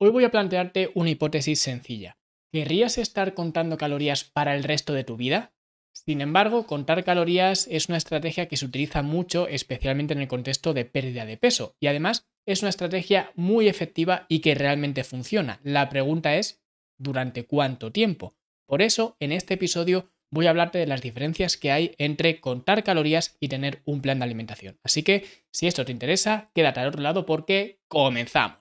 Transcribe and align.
Hoy 0.00 0.10
voy 0.10 0.22
a 0.22 0.30
plantearte 0.30 0.92
una 0.94 1.10
hipótesis 1.10 1.58
sencilla. 1.58 2.18
¿Querrías 2.52 2.98
estar 2.98 3.34
contando 3.34 3.76
calorías 3.76 4.22
para 4.22 4.54
el 4.54 4.62
resto 4.62 4.92
de 4.92 5.02
tu 5.02 5.16
vida? 5.16 5.52
Sin 5.92 6.20
embargo, 6.20 6.68
contar 6.68 7.02
calorías 7.02 7.66
es 7.68 7.88
una 7.88 7.98
estrategia 7.98 8.46
que 8.46 8.56
se 8.56 8.66
utiliza 8.66 9.02
mucho, 9.02 9.48
especialmente 9.48 10.14
en 10.14 10.20
el 10.20 10.28
contexto 10.28 10.72
de 10.72 10.84
pérdida 10.84 11.26
de 11.26 11.36
peso, 11.36 11.74
y 11.80 11.88
además 11.88 12.28
es 12.46 12.62
una 12.62 12.68
estrategia 12.68 13.32
muy 13.34 13.66
efectiva 13.66 14.24
y 14.28 14.38
que 14.38 14.54
realmente 14.54 15.02
funciona. 15.02 15.58
La 15.64 15.88
pregunta 15.88 16.36
es, 16.36 16.62
¿durante 16.96 17.44
cuánto 17.44 17.90
tiempo? 17.90 18.36
Por 18.66 18.82
eso, 18.82 19.16
en 19.18 19.32
este 19.32 19.54
episodio 19.54 20.12
voy 20.30 20.46
a 20.46 20.50
hablarte 20.50 20.78
de 20.78 20.86
las 20.86 21.02
diferencias 21.02 21.56
que 21.56 21.72
hay 21.72 21.94
entre 21.98 22.40
contar 22.40 22.84
calorías 22.84 23.36
y 23.40 23.48
tener 23.48 23.82
un 23.84 24.00
plan 24.00 24.18
de 24.18 24.24
alimentación. 24.24 24.78
Así 24.82 25.02
que, 25.02 25.26
si 25.50 25.66
esto 25.66 25.84
te 25.84 25.92
interesa, 25.92 26.50
quédate 26.54 26.80
al 26.80 26.88
otro 26.88 27.02
lado 27.02 27.26
porque 27.26 27.80
comenzamos. 27.88 28.58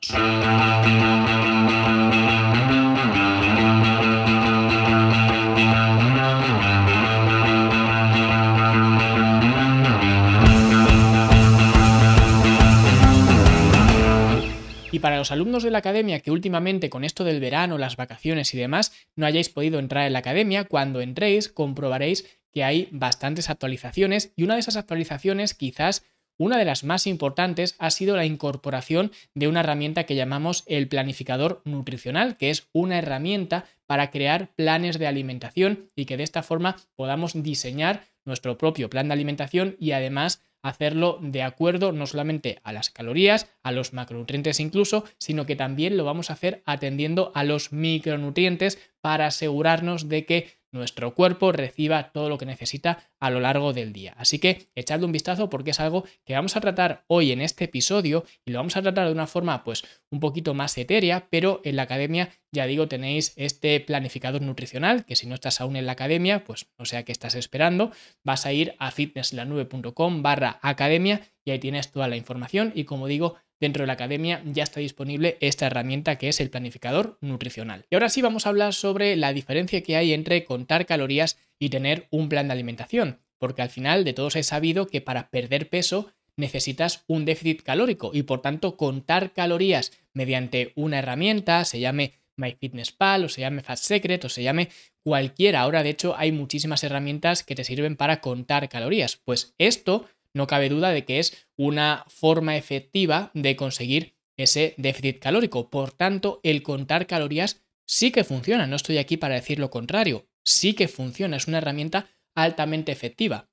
Y 14.97 14.99
para 14.99 15.19
los 15.19 15.31
alumnos 15.31 15.61
de 15.61 15.69
la 15.69 15.77
academia 15.77 16.21
que 16.21 16.31
últimamente 16.31 16.89
con 16.89 17.03
esto 17.03 17.23
del 17.23 17.39
verano, 17.39 17.77
las 17.77 17.97
vacaciones 17.97 18.55
y 18.55 18.57
demás 18.57 18.93
no 19.15 19.27
hayáis 19.27 19.47
podido 19.47 19.77
entrar 19.77 20.07
en 20.07 20.13
la 20.13 20.17
academia, 20.17 20.63
cuando 20.63 21.01
entréis 21.01 21.49
comprobaréis 21.49 22.25
que 22.51 22.63
hay 22.63 22.89
bastantes 22.91 23.51
actualizaciones 23.51 24.33
y 24.35 24.41
una 24.41 24.55
de 24.55 24.61
esas 24.61 24.75
actualizaciones 24.75 25.53
quizás 25.53 26.03
una 26.39 26.57
de 26.57 26.65
las 26.65 26.83
más 26.83 27.05
importantes 27.05 27.75
ha 27.77 27.91
sido 27.91 28.15
la 28.15 28.25
incorporación 28.25 29.11
de 29.35 29.47
una 29.47 29.59
herramienta 29.59 30.05
que 30.05 30.15
llamamos 30.15 30.63
el 30.65 30.87
planificador 30.87 31.61
nutricional, 31.63 32.35
que 32.35 32.49
es 32.49 32.67
una 32.73 32.97
herramienta 32.97 33.65
para 33.85 34.09
crear 34.09 34.49
planes 34.55 34.97
de 34.97 35.05
alimentación 35.05 35.91
y 35.95 36.05
que 36.05 36.17
de 36.17 36.23
esta 36.23 36.41
forma 36.41 36.75
podamos 36.95 37.33
diseñar 37.43 38.01
nuestro 38.25 38.57
propio 38.57 38.89
plan 38.89 39.09
de 39.09 39.13
alimentación 39.13 39.75
y 39.79 39.91
además 39.91 40.41
hacerlo 40.61 41.19
de 41.21 41.43
acuerdo 41.43 41.91
no 41.91 42.07
solamente 42.07 42.59
a 42.63 42.73
las 42.73 42.89
calorías, 42.89 43.47
a 43.63 43.71
los 43.71 43.93
macronutrientes 43.93 44.59
incluso, 44.59 45.05
sino 45.17 45.45
que 45.45 45.55
también 45.55 45.97
lo 45.97 46.05
vamos 46.05 46.29
a 46.29 46.33
hacer 46.33 46.61
atendiendo 46.65 47.31
a 47.35 47.43
los 47.43 47.71
micronutrientes 47.71 48.77
para 49.01 49.27
asegurarnos 49.27 50.09
de 50.09 50.25
que 50.25 50.57
nuestro 50.71 51.13
cuerpo 51.15 51.51
reciba 51.51 52.11
todo 52.11 52.29
lo 52.29 52.37
que 52.37 52.45
necesita 52.45 53.09
a 53.19 53.29
lo 53.29 53.39
largo 53.39 53.73
del 53.73 53.93
día. 53.93 54.13
Así 54.17 54.39
que 54.39 54.67
echadle 54.75 55.05
un 55.05 55.11
vistazo 55.11 55.49
porque 55.49 55.71
es 55.71 55.79
algo 55.79 56.05
que 56.25 56.33
vamos 56.33 56.55
a 56.55 56.61
tratar 56.61 57.03
hoy 57.07 57.31
en 57.31 57.41
este 57.41 57.65
episodio 57.65 58.25
y 58.45 58.51
lo 58.51 58.59
vamos 58.59 58.77
a 58.77 58.81
tratar 58.81 59.07
de 59.07 59.13
una 59.13 59.27
forma 59.27 59.63
pues 59.63 59.85
un 60.11 60.19
poquito 60.19 60.53
más 60.53 60.77
etérea, 60.77 61.27
pero 61.29 61.61
en 61.63 61.75
la 61.77 61.83
academia 61.83 62.29
ya 62.51 62.65
digo 62.65 62.87
tenéis 62.87 63.33
este 63.35 63.79
planificador 63.79 64.41
nutricional 64.41 65.05
que 65.05 65.15
si 65.15 65.27
no 65.27 65.35
estás 65.35 65.61
aún 65.61 65.75
en 65.75 65.85
la 65.85 65.93
academia 65.93 66.43
pues 66.43 66.67
no 66.77 66.85
sé 66.85 66.97
a 66.97 67.03
qué 67.03 67.11
estás 67.11 67.35
esperando, 67.35 67.91
vas 68.23 68.45
a 68.45 68.53
ir 68.53 68.75
a 68.79 68.91
fitnesslanube.com 68.91 70.21
barra 70.21 70.59
academia 70.61 71.21
y 71.45 71.51
ahí 71.51 71.59
tienes 71.59 71.91
toda 71.91 72.07
la 72.07 72.17
información 72.17 72.71
y 72.75 72.83
como 72.83 73.07
digo 73.07 73.37
dentro 73.59 73.83
de 73.83 73.87
la 73.87 73.93
academia 73.93 74.41
ya 74.45 74.63
está 74.63 74.79
disponible 74.79 75.37
esta 75.41 75.67
herramienta 75.67 76.17
que 76.17 76.29
es 76.29 76.39
el 76.39 76.49
planificador 76.49 77.17
nutricional. 77.21 77.85
Y 77.89 77.95
ahora 77.95 78.09
sí 78.09 78.21
vamos 78.21 78.45
a 78.45 78.49
hablar 78.49 78.73
sobre 78.73 79.15
la 79.15 79.33
diferencia 79.33 79.81
que 79.81 79.95
hay 79.95 80.13
entre 80.13 80.45
contar 80.45 80.85
calorías 80.85 81.37
y 81.59 81.69
tener 81.69 82.07
un 82.11 82.29
plan 82.29 82.47
de 82.47 82.53
alimentación, 82.53 83.19
porque 83.37 83.61
al 83.61 83.69
final 83.69 84.03
de 84.03 84.13
todos 84.13 84.35
he 84.35 84.43
sabido 84.43 84.87
que 84.87 85.01
para 85.01 85.29
perder 85.29 85.69
peso 85.69 86.11
necesitas 86.35 87.03
un 87.07 87.25
déficit 87.25 87.63
calórico 87.63 88.11
y 88.13 88.23
por 88.23 88.41
tanto 88.41 88.77
contar 88.77 89.33
calorías 89.33 89.91
mediante 90.13 90.71
una 90.75 90.99
herramienta, 90.99 91.65
se 91.65 91.79
llame 91.79 92.13
MyFitnessPal 92.37 93.25
o 93.25 93.29
se 93.29 93.41
llame 93.41 93.63
Fast 93.63 93.85
Secret 93.85 94.23
o 94.25 94.29
se 94.29 94.43
llame 94.43 94.69
cualquiera. 95.03 95.61
Ahora 95.61 95.83
de 95.83 95.89
hecho 95.89 96.15
hay 96.15 96.31
muchísimas 96.31 96.83
herramientas 96.83 97.43
que 97.43 97.55
te 97.55 97.63
sirven 97.63 97.95
para 97.95 98.21
contar 98.21 98.69
calorías. 98.69 99.17
Pues 99.17 99.55
esto 99.57 100.05
no 100.37 100.47
cabe 100.47 100.69
duda 100.69 100.91
de 100.91 101.03
que 101.03 101.19
es 101.19 101.47
una 101.57 102.05
forma 102.07 102.55
efectiva 102.55 103.31
de 103.33 103.55
conseguir 103.55 104.15
ese 104.37 104.75
déficit 104.77 105.19
calórico. 105.19 105.69
Por 105.69 105.91
tanto, 105.91 106.39
el 106.43 106.63
contar 106.63 107.07
calorías 107.07 107.61
sí 107.85 108.11
que 108.11 108.23
funciona, 108.23 108.67
no 108.67 108.75
estoy 108.75 108.97
aquí 108.97 109.17
para 109.17 109.35
decir 109.35 109.59
lo 109.59 109.69
contrario, 109.69 110.27
sí 110.43 110.73
que 110.73 110.87
funciona, 110.87 111.37
es 111.37 111.47
una 111.47 111.57
herramienta 111.57 112.09
altamente 112.35 112.91
efectiva. 112.91 113.49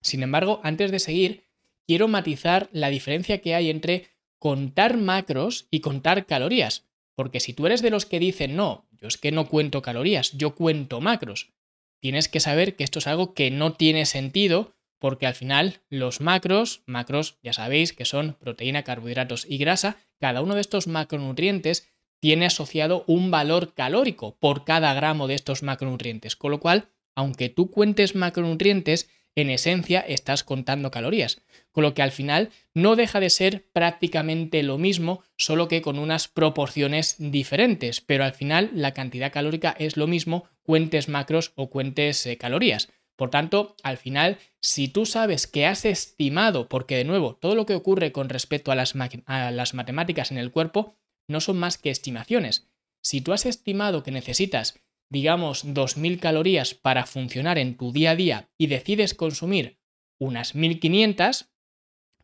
Sin 0.00 0.22
embargo, 0.22 0.60
antes 0.64 0.90
de 0.90 0.98
seguir, 0.98 1.44
quiero 1.86 2.08
matizar 2.08 2.68
la 2.72 2.88
diferencia 2.88 3.40
que 3.40 3.54
hay 3.54 3.70
entre 3.70 4.08
contar 4.38 4.96
macros 4.96 5.68
y 5.70 5.80
contar 5.80 6.26
calorías. 6.26 6.88
Porque 7.14 7.40
si 7.40 7.52
tú 7.52 7.66
eres 7.66 7.82
de 7.82 7.90
los 7.90 8.06
que 8.06 8.18
dicen, 8.18 8.56
no, 8.56 8.88
yo 8.90 9.06
es 9.06 9.18
que 9.18 9.30
no 9.30 9.48
cuento 9.48 9.82
calorías, 9.82 10.32
yo 10.32 10.54
cuento 10.54 11.00
macros, 11.00 11.52
tienes 12.00 12.28
que 12.28 12.40
saber 12.40 12.74
que 12.74 12.84
esto 12.84 12.98
es 12.98 13.06
algo 13.06 13.34
que 13.34 13.50
no 13.50 13.74
tiene 13.74 14.06
sentido 14.06 14.74
porque 15.02 15.26
al 15.26 15.34
final 15.34 15.80
los 15.90 16.20
macros, 16.20 16.84
macros 16.86 17.36
ya 17.42 17.52
sabéis 17.52 17.92
que 17.92 18.04
son 18.04 18.36
proteína, 18.38 18.84
carbohidratos 18.84 19.44
y 19.48 19.58
grasa, 19.58 19.96
cada 20.20 20.42
uno 20.42 20.54
de 20.54 20.60
estos 20.60 20.86
macronutrientes 20.86 21.90
tiene 22.20 22.46
asociado 22.46 23.02
un 23.08 23.32
valor 23.32 23.74
calórico 23.74 24.36
por 24.38 24.64
cada 24.64 24.94
gramo 24.94 25.26
de 25.26 25.34
estos 25.34 25.64
macronutrientes, 25.64 26.36
con 26.36 26.52
lo 26.52 26.60
cual, 26.60 26.88
aunque 27.16 27.48
tú 27.48 27.68
cuentes 27.68 28.14
macronutrientes, 28.14 29.10
en 29.34 29.50
esencia 29.50 29.98
estás 29.98 30.44
contando 30.44 30.92
calorías, 30.92 31.42
con 31.72 31.82
lo 31.82 31.94
que 31.94 32.02
al 32.02 32.12
final 32.12 32.50
no 32.72 32.94
deja 32.94 33.18
de 33.18 33.30
ser 33.30 33.66
prácticamente 33.72 34.62
lo 34.62 34.78
mismo, 34.78 35.24
solo 35.36 35.66
que 35.66 35.82
con 35.82 35.98
unas 35.98 36.28
proporciones 36.28 37.16
diferentes, 37.18 38.00
pero 38.00 38.22
al 38.22 38.34
final 38.34 38.70
la 38.72 38.94
cantidad 38.94 39.32
calórica 39.32 39.74
es 39.80 39.96
lo 39.96 40.06
mismo, 40.06 40.44
cuentes 40.62 41.08
macros 41.08 41.50
o 41.56 41.70
cuentes 41.70 42.24
eh, 42.24 42.36
calorías. 42.36 42.88
Por 43.22 43.30
tanto, 43.30 43.76
al 43.84 43.98
final, 43.98 44.38
si 44.60 44.88
tú 44.88 45.06
sabes 45.06 45.46
que 45.46 45.64
has 45.64 45.84
estimado, 45.84 46.68
porque 46.68 46.96
de 46.96 47.04
nuevo, 47.04 47.36
todo 47.36 47.54
lo 47.54 47.66
que 47.66 47.76
ocurre 47.76 48.10
con 48.10 48.28
respecto 48.28 48.72
a 48.72 48.74
las, 48.74 48.96
matemáticas 48.96 50.32
en 50.32 50.38
el 50.38 50.50
cuerpo 50.50 50.96
no 51.28 51.40
son 51.40 51.56
más 51.56 51.78
que 51.78 51.90
estimaciones. 51.90 52.68
Si 53.00 53.20
tú 53.20 53.32
has 53.32 53.46
estimado 53.46 54.02
que 54.02 54.10
necesitas, 54.10 54.82
digamos, 55.08 55.64
2.000 55.64 56.18
calorías 56.18 56.74
para 56.74 57.06
funcionar 57.06 57.58
en 57.58 57.76
tu 57.76 57.92
día 57.92 58.10
a 58.10 58.16
día 58.16 58.50
y 58.58 58.66
decides 58.66 59.14
consumir 59.14 59.78
unas 60.18 60.56
1.500, 60.56 61.46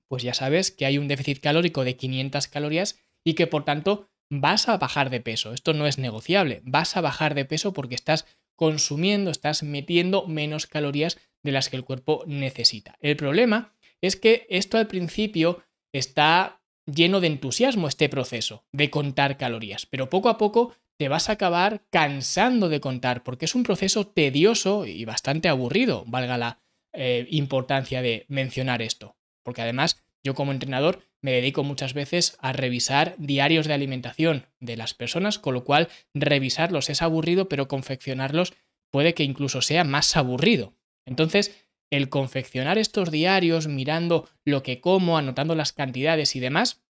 pues 0.09 0.25
ya 0.25 0.35
sabes 0.35 0.73
que 0.73 0.85
hay 0.85 0.99
un 0.99 1.07
déficit 1.07 1.39
calórico 1.39 1.85
de 1.85 1.97
500 1.97 2.49
calorías 2.49 2.99
y 3.25 3.35
que 3.35 3.47
por 3.47 3.65
tanto 3.65 4.11
vas 4.31 4.69
a 4.69 4.79
bajar 4.79 5.11
de 5.11 5.21
peso. 5.21 5.53
Esto 5.53 5.75
no 5.75 5.87
es 5.87 5.99
negociable. 5.99 6.61
Vas 6.65 6.97
a 6.97 7.01
bajar 7.01 7.37
de 7.37 7.45
peso 7.45 7.73
porque 7.73 7.95
estás 7.95 8.27
consumiendo, 8.59 9.31
estás 9.31 9.63
metiendo 9.63 10.27
menos 10.27 10.67
calorías 10.67 11.17
de 11.45 11.53
las 11.53 11.69
que 11.69 11.77
el 11.77 11.85
cuerpo 11.85 12.25
necesita. 12.27 12.99
El 13.01 13.17
problema 13.17 13.73
es 14.01 14.17
que 14.17 14.49
esto 14.51 14.79
al 14.79 14.89
principio 14.89 15.63
está 15.93 16.61
lleno 16.85 17.21
de 17.21 17.29
entusiasmo 17.29 17.87
este 17.87 18.09
proceso 18.09 18.65
de 18.73 18.91
contar 18.91 19.37
calorías, 19.37 19.87
pero 19.87 20.11
poco 20.11 20.29
a 20.29 20.39
poco 20.39 20.75
te 20.97 21.09
vas 21.09 21.29
a 21.29 21.35
acabar 21.35 21.85
cansando 21.91 22.69
de 22.69 22.81
contar 22.81 23.23
porque 23.23 23.45
es 23.45 23.55
un 23.55 23.63
proceso 23.63 24.09
tedioso 24.09 24.87
y 24.87 25.05
bastante 25.05 25.49
aburrido, 25.49 26.03
valga 26.09 26.37
la 26.37 26.61
eh, 26.93 27.29
importancia 27.31 28.03
de 28.03 28.27
mencionar 28.27 28.83
esto, 28.83 29.17
porque 29.45 29.63
además 29.63 30.03
yo 30.25 30.35
como 30.35 30.51
entrenador 30.51 31.05
me 31.23 31.33
dedico 31.33 31.65
muchas 31.65 31.95
veces 31.95 32.37
a 32.41 32.53
revisar 32.53 33.15
diarios 33.19 33.67
de 33.67 33.75
alimentación 33.75 34.47
de 34.61 34.77
las 34.77 34.95
personas, 34.95 35.39
con 35.39 35.55
lo 35.55 35.65
cual 35.65 35.89
revisarlos 36.15 36.91
es 36.91 37.03
aburrido, 37.03 37.49
pero 37.49 37.69
confeccionarlos 37.69 38.55
puede 38.91 39.15
que 39.15 39.25
incluso 39.25 39.61
sea 39.61 39.85
más 39.85 40.17
aburrido. 40.17 40.75
Entonces, 41.07 41.69
el 41.91 42.09
confeccionar 42.09 42.79
estos 42.79 43.11
diarios, 43.11 43.67
mirando 43.67 44.29
lo 44.45 44.63
que 44.63 44.81
como, 44.81 45.19
anotando 45.19 45.55
las 45.55 45.73
cantidades 45.73 46.37
y 46.37 46.41
demás, 46.41 46.83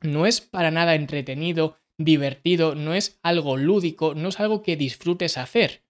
no 0.00 0.26
es 0.26 0.40
para 0.40 0.70
nada 0.70 0.94
entretenido, 0.94 1.76
divertido, 1.98 2.74
no 2.74 2.94
es 2.94 3.18
algo 3.22 3.56
lúdico, 3.56 4.14
no 4.14 4.28
es 4.28 4.38
algo 4.40 4.62
que 4.62 4.76
disfrutes 4.76 5.36
hacer. 5.36 5.82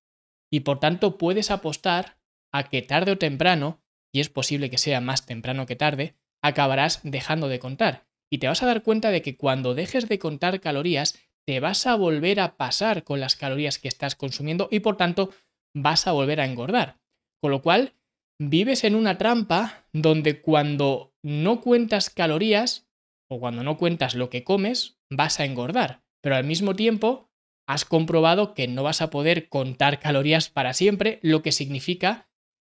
Y 0.50 0.61
por 0.61 0.81
tanto 0.81 1.19
puedes 1.19 1.50
apostar 1.50 2.19
a 2.50 2.69
que 2.69 2.81
tarde 2.81 3.12
o 3.12 3.19
temprano, 3.19 3.82
y 4.12 4.20
es 4.20 4.31
posible 4.31 4.70
que 4.70 4.79
sea 4.79 5.03
más 5.03 5.26
temprano 5.26 5.67
que 5.67 5.76
tarde, 5.76 6.17
acabarás 6.43 7.00
dejando 7.02 7.49
de 7.49 7.58
contar. 7.58 8.06
Y 8.31 8.38
te 8.38 8.49
vas 8.49 8.62
a 8.62 8.67
dar 8.67 8.82
cuenta 8.82 9.11
de 9.11 9.23
que 9.23 9.37
cuando 9.37 9.75
dejes 9.75 10.08
de 10.08 10.19
contar 10.19 10.61
calorías, 10.61 11.19
te 11.46 11.61
vas 11.61 11.87
a 11.87 11.94
volver 11.94 12.40
a 12.40 12.56
pasar 12.56 13.05
con 13.05 13.20
las 13.20 13.37
calorías 13.37 13.79
que 13.79 13.88
estás 13.88 14.14
consumiendo 14.17 14.69
y 14.70 14.81
por 14.81 14.96
tanto 14.96 15.31
vas 15.75 16.06
a 16.06 16.12
volver 16.12 16.40
a 16.40 16.44
engordar. 16.44 16.99
Con 17.40 17.50
lo 17.52 17.62
cual, 17.62 17.94
vives 18.38 18.85
en 18.85 18.94
una 18.94 19.17
trampa 19.17 19.87
donde 19.93 20.43
cuando 20.43 21.14
no 21.23 21.61
cuentas 21.61 22.11
calorías 22.11 22.88
o 23.31 23.41
cuando 23.41 23.62
no 23.62 23.79
cuentas 23.79 24.14
lo 24.14 24.31
que 24.31 24.44
comes, 24.44 24.99
vas 25.11 25.41
a 25.41 25.44
engordar. 25.44 26.02
Pero 26.23 26.37
al 26.37 26.44
mismo 26.44 26.75
tiempo, 26.75 27.31
has 27.67 27.84
comprobado 27.84 28.55
que 28.55 28.67
no 28.67 28.82
vas 28.82 29.02
a 29.02 29.11
poder 29.11 29.49
contar 29.49 30.00
calorías 30.00 30.49
para 30.49 30.73
siempre, 30.73 31.19
lo 31.23 31.43
que 31.43 31.52
significa 31.52 32.29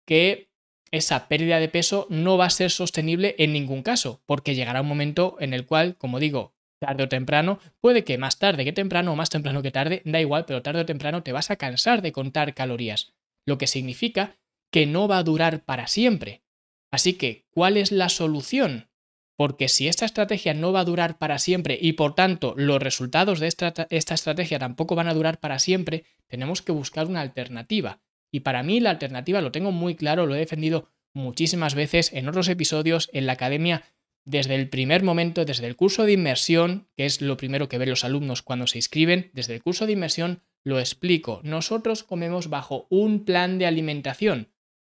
que 0.08 0.52
esa 0.92 1.28
pérdida 1.28 1.60
de 1.60 1.70
peso 1.70 2.08
no 2.10 2.38
va 2.38 2.46
a 2.46 2.50
ser 2.50 2.72
sostenible 2.72 3.36
en 3.38 3.54
ningún 3.54 3.84
caso, 3.84 4.22
porque 4.26 4.56
llegará 4.56 4.82
un 4.82 4.88
momento 4.88 5.38
en 5.40 5.54
el 5.54 5.66
cual, 5.66 5.96
como 5.98 6.20
digo, 6.20 6.54
tarde 6.80 7.04
o 7.04 7.10
temprano, 7.10 7.60
puede 7.82 8.04
que 8.04 8.18
más 8.18 8.38
tarde 8.38 8.66
que 8.66 8.74
temprano 8.74 9.14
o 9.14 9.16
más 9.16 9.30
temprano 9.30 9.62
que 9.62 9.72
tarde, 9.72 10.02
da 10.06 10.22
igual, 10.22 10.46
pero 10.46 10.62
tarde 10.62 10.82
o 10.82 10.86
temprano 10.86 11.24
te 11.24 11.32
vas 11.32 11.52
a 11.52 11.56
cansar 11.56 12.02
de 12.02 12.12
contar 12.12 12.54
calorías, 12.54 13.14
lo 13.46 13.58
que 13.58 13.68
significa 13.68 14.38
que 14.72 14.86
no 14.86 15.08
va 15.08 15.18
a 15.18 15.24
durar 15.24 15.64
para 15.64 15.88
siempre. 15.88 16.44
Así 16.92 17.14
que, 17.14 17.46
¿cuál 17.50 17.78
es 17.78 17.92
la 17.92 18.10
solución? 18.10 18.90
Porque 19.38 19.68
si 19.68 19.88
esta 19.88 20.06
estrategia 20.06 20.54
no 20.54 20.72
va 20.72 20.82
a 20.82 20.86
durar 20.86 21.18
para 21.18 21.40
siempre 21.40 21.78
y 21.82 21.94
por 21.94 22.16
tanto 22.16 22.54
los 22.56 22.82
resultados 22.82 23.40
de 23.40 23.48
esta, 23.48 23.74
estrategia 23.90 24.60
tampoco 24.60 24.96
van 24.96 25.08
a 25.08 25.14
durar 25.14 25.40
para 25.40 25.60
siempre, 25.60 26.06
tenemos 26.28 26.62
que 26.62 26.72
buscar 26.72 27.08
una 27.08 27.22
alternativa. 27.22 28.00
Y 28.36 28.42
para 28.42 28.64
mí 28.64 28.82
la 28.82 28.90
alternativa 28.90 29.40
lo 29.40 29.54
tengo 29.54 29.72
muy 29.72 29.96
claro, 29.96 30.26
lo 30.26 30.36
he 30.36 30.40
defendido 30.40 30.90
muchísimas 31.14 31.74
veces 31.74 32.12
en 32.12 32.28
otros 32.28 32.50
episodios 32.50 33.10
en 33.14 33.28
la 33.28 33.32
academia 33.32 33.84
desde 34.26 34.56
el 34.56 34.68
primer 34.68 35.04
momento, 35.04 35.46
desde 35.46 35.68
el 35.68 35.78
curso 35.78 36.04
de 36.04 36.12
inmersión, 36.12 36.90
que 36.98 37.06
es 37.06 37.22
lo 37.22 37.38
primero 37.38 37.70
que 37.70 37.78
ven 37.78 37.92
los 37.92 38.04
alumnos 38.04 38.42
cuando 38.42 38.68
se 38.68 38.78
inscriben, 38.78 39.32
desde 39.32 39.54
el 39.54 39.64
curso 39.64 39.86
de 39.86 39.94
inmersión 39.94 40.42
lo 40.66 40.80
explico. 40.80 41.40
Nosotros 41.44 42.04
comemos 42.04 42.50
bajo 42.50 42.88
un 42.90 43.24
plan 43.24 43.58
de 43.58 43.68
alimentación, 43.68 44.50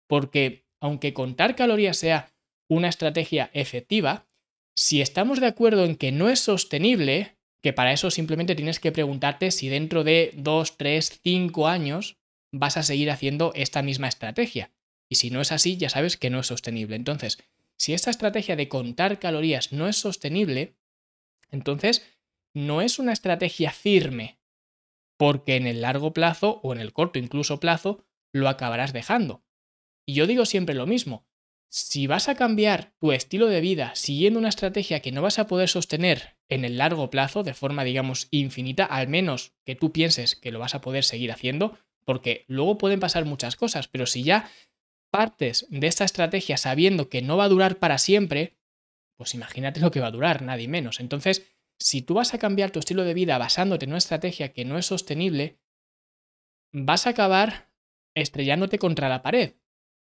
porque 0.10 0.66
aunque 0.82 1.14
contar 1.14 1.56
calorías 1.56 1.96
sea 1.96 2.34
una 2.68 2.90
estrategia 2.90 3.52
efectiva, 3.54 4.28
si 4.76 5.00
estamos 5.02 5.40
de 5.40 5.48
acuerdo 5.48 5.86
en 5.86 5.96
que 5.96 6.12
no 6.12 6.28
es 6.28 6.42
sostenible, 6.42 7.38
que 7.64 7.72
para 7.72 7.94
eso 7.94 8.12
simplemente 8.12 8.56
tienes 8.56 8.82
que 8.82 8.92
preguntarte 8.92 9.52
si 9.52 9.70
dentro 9.70 10.04
de 10.04 10.34
2, 10.36 10.76
3, 10.76 11.22
5 11.24 11.68
años 11.70 12.20
vas 12.52 12.78
a 12.78 12.84
seguir 12.84 13.12
haciendo 13.12 13.52
esta 13.56 13.82
misma 13.82 14.08
estrategia. 14.08 14.72
Y 15.10 15.16
si 15.16 15.32
no 15.32 15.42
es 15.42 15.52
así, 15.52 15.78
ya 15.78 15.90
sabes 15.90 16.18
que 16.18 16.30
no 16.30 16.40
es 16.40 16.48
sostenible. 16.48 16.96
Entonces, 16.96 17.40
si 17.78 17.94
esta 17.94 18.10
estrategia 18.12 18.56
de 18.56 18.70
contar 18.70 19.20
calorías 19.20 19.72
no 19.72 19.88
es 19.88 19.98
sostenible, 19.98 20.76
entonces 21.50 22.06
no 22.54 22.82
es 22.82 23.00
una 23.00 23.14
estrategia 23.14 23.72
firme, 23.72 24.40
porque 25.18 25.56
en 25.56 25.68
el 25.68 25.82
largo 25.82 26.14
plazo 26.14 26.60
o 26.64 26.74
en 26.74 26.80
el 26.80 26.94
corto 26.94 27.20
incluso 27.20 27.60
plazo 27.60 28.06
lo 28.32 28.50
acabarás 28.50 28.94
dejando. 28.94 29.44
Y 30.06 30.14
yo 30.14 30.28
digo 30.28 30.46
siempre 30.46 30.76
lo 30.76 30.88
mismo, 30.88 31.28
si 31.70 32.08
vas 32.08 32.30
a 32.30 32.36
cambiar 32.36 32.96
tu 33.00 33.12
estilo 33.12 33.48
de 33.48 33.62
vida 33.62 33.94
siguiendo 33.96 34.40
una 34.40 34.50
estrategia 34.50 35.02
que 35.02 35.12
no 35.12 35.22
vas 35.22 35.38
a 35.38 35.48
poder 35.48 35.70
sostener 35.70 36.38
en 36.50 36.66
el 36.66 36.78
largo 36.78 37.12
plazo 37.12 37.44
de 37.44 37.54
forma, 37.54 37.84
digamos, 37.84 38.28
infinita, 38.32 38.86
al 38.86 39.08
menos 39.08 39.54
que 39.66 39.76
tú 39.76 39.92
pienses 39.92 40.36
que 40.36 40.52
lo 40.52 40.60
vas 40.60 40.74
a 40.74 40.82
poder 40.82 41.04
seguir 41.04 41.32
haciendo, 41.32 41.78
porque 42.10 42.44
luego 42.48 42.80
pueden 42.80 43.00
pasar 43.00 43.26
muchas 43.26 43.56
cosas, 43.56 43.88
pero 43.88 44.08
si 44.08 44.24
ya 44.24 44.50
partes 45.12 45.68
de 45.70 45.86
esta 45.86 46.06
estrategia 46.06 46.58
sabiendo 46.58 47.08
que 47.08 47.22
no 47.22 47.38
va 47.38 47.44
a 47.44 47.50
durar 47.50 47.78
para 47.78 48.00
siempre, 48.00 48.58
pues 49.16 49.36
imagínate 49.36 49.80
lo 49.80 49.92
que 49.92 50.00
va 50.00 50.08
a 50.08 50.12
durar, 50.12 50.42
nadie 50.42 50.68
menos. 50.68 51.02
Entonces, 51.02 51.46
si 51.78 52.02
tú 52.02 52.16
vas 52.16 52.34
a 52.34 52.40
cambiar 52.40 52.72
tu 52.72 52.80
estilo 52.80 53.04
de 53.04 53.14
vida 53.14 53.38
basándote 53.38 53.86
en 53.86 53.92
una 53.92 54.00
estrategia 54.00 54.54
que 54.54 54.66
no 54.66 54.80
es 54.80 54.88
sostenible, 54.88 55.60
vas 56.74 57.06
a 57.06 57.12
acabar 57.12 57.72
estrellándote 58.16 58.80
contra 58.80 59.08
la 59.08 59.22
pared, 59.22 59.58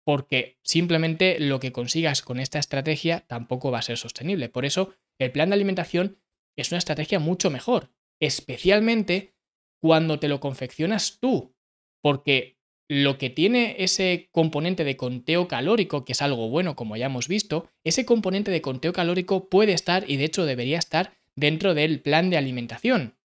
porque 0.03 0.57
simplemente 0.63 1.39
lo 1.39 1.59
que 1.59 1.71
consigas 1.71 2.23
con 2.23 2.39
esta 2.39 2.57
estrategia 2.57 3.27
tampoco 3.27 3.69
va 3.69 3.77
a 3.77 3.83
ser 3.83 3.99
sostenible. 3.99 4.49
Por 4.49 4.65
eso, 4.65 4.95
el 5.19 5.31
plan 5.31 5.49
de 5.49 5.53
alimentación 5.53 6.17
es 6.57 6.71
una 6.71 6.79
estrategia 6.79 7.19
mucho 7.19 7.51
mejor, 7.51 7.91
especialmente 8.19 9.35
cuando 9.79 10.17
te 10.17 10.29
lo 10.29 10.39
confeccionas 10.39 11.19
tú, 11.19 11.55
porque 12.01 12.57
lo 12.87 13.17
que 13.17 13.29
tiene 13.29 13.77
ese 13.79 14.27
componente 14.31 14.83
de 14.83 14.97
conteo 14.97 15.47
calórico, 15.47 16.03
que 16.03 16.11
es 16.11 16.21
algo 16.21 16.49
bueno 16.49 16.75
como 16.75 16.97
ya 16.97 17.05
hemos 17.05 17.27
visto, 17.27 17.69
ese 17.85 18.05
componente 18.05 18.51
de 18.51 18.61
conteo 18.61 18.91
calórico 18.91 19.47
puede 19.47 19.71
estar 19.71 20.09
y 20.09 20.17
de 20.17 20.25
hecho 20.25 20.45
debería 20.45 20.77
estar 20.77 21.13
dentro 21.35 21.73
del 21.73 22.01
plan 22.01 22.29
de 22.29 22.37
alimentación. 22.37 23.15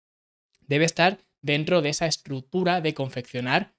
Debe 0.61 0.85
estar 0.85 1.19
dentro 1.43 1.83
de 1.83 1.89
esa 1.89 2.07
estructura 2.07 2.81
de 2.81 2.95
confeccionar 2.95 3.75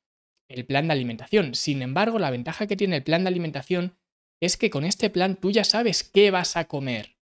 el 0.50 0.66
plan 0.66 0.88
de 0.88 0.94
alimentación. 0.94 1.56
Sin 1.56 1.82
embargo, 1.82 2.20
la 2.20 2.32
ventaja 2.32 2.68
que 2.68 2.76
tiene 2.76 2.98
el 2.98 3.04
plan 3.04 3.24
de 3.24 3.30
alimentación 3.30 3.98
es 4.42 4.58
que 4.58 4.70
con 4.70 4.84
este 4.84 5.10
plan 5.10 5.36
tú 5.36 5.52
ya 5.52 5.64
sabes 5.64 6.04
qué 6.04 6.32
vas 6.32 6.58
a 6.58 6.66
comer. 6.66 7.18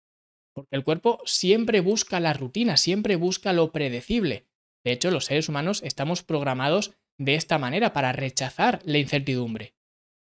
Porque 0.54 0.76
el 0.76 0.84
cuerpo 0.84 1.20
siempre 1.26 1.82
busca 1.82 2.20
la 2.20 2.34
rutina, 2.34 2.78
siempre 2.78 3.16
busca 3.16 3.54
lo 3.54 3.72
predecible. 3.72 4.48
De 4.84 4.92
hecho, 4.92 5.12
los 5.12 5.26
seres 5.26 5.50
humanos 5.50 5.82
estamos 5.84 6.24
programados 6.24 6.94
de 7.18 7.36
esta 7.36 7.58
manera 7.58 7.94
para 7.94 8.12
rechazar 8.12 8.80
la 8.84 8.98
incertidumbre. 8.98 9.76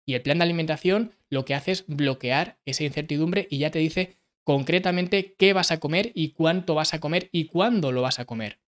Y 0.06 0.14
el 0.14 0.22
plan 0.22 0.38
de 0.38 0.44
alimentación 0.44 1.12
lo 1.28 1.44
que 1.44 1.54
hace 1.54 1.72
es 1.72 1.86
bloquear 1.86 2.58
esa 2.64 2.84
incertidumbre 2.84 3.46
y 3.50 3.58
ya 3.58 3.70
te 3.70 3.78
dice 3.78 4.16
concretamente 4.44 5.34
qué 5.38 5.52
vas 5.52 5.70
a 5.70 5.78
comer 5.78 6.10
y 6.14 6.30
cuánto 6.30 6.74
vas 6.74 6.94
a 6.94 7.00
comer 7.00 7.28
y 7.32 7.44
cuándo 7.44 7.92
lo 7.92 8.02
vas 8.02 8.18
a 8.18 8.24
comer. 8.24 8.60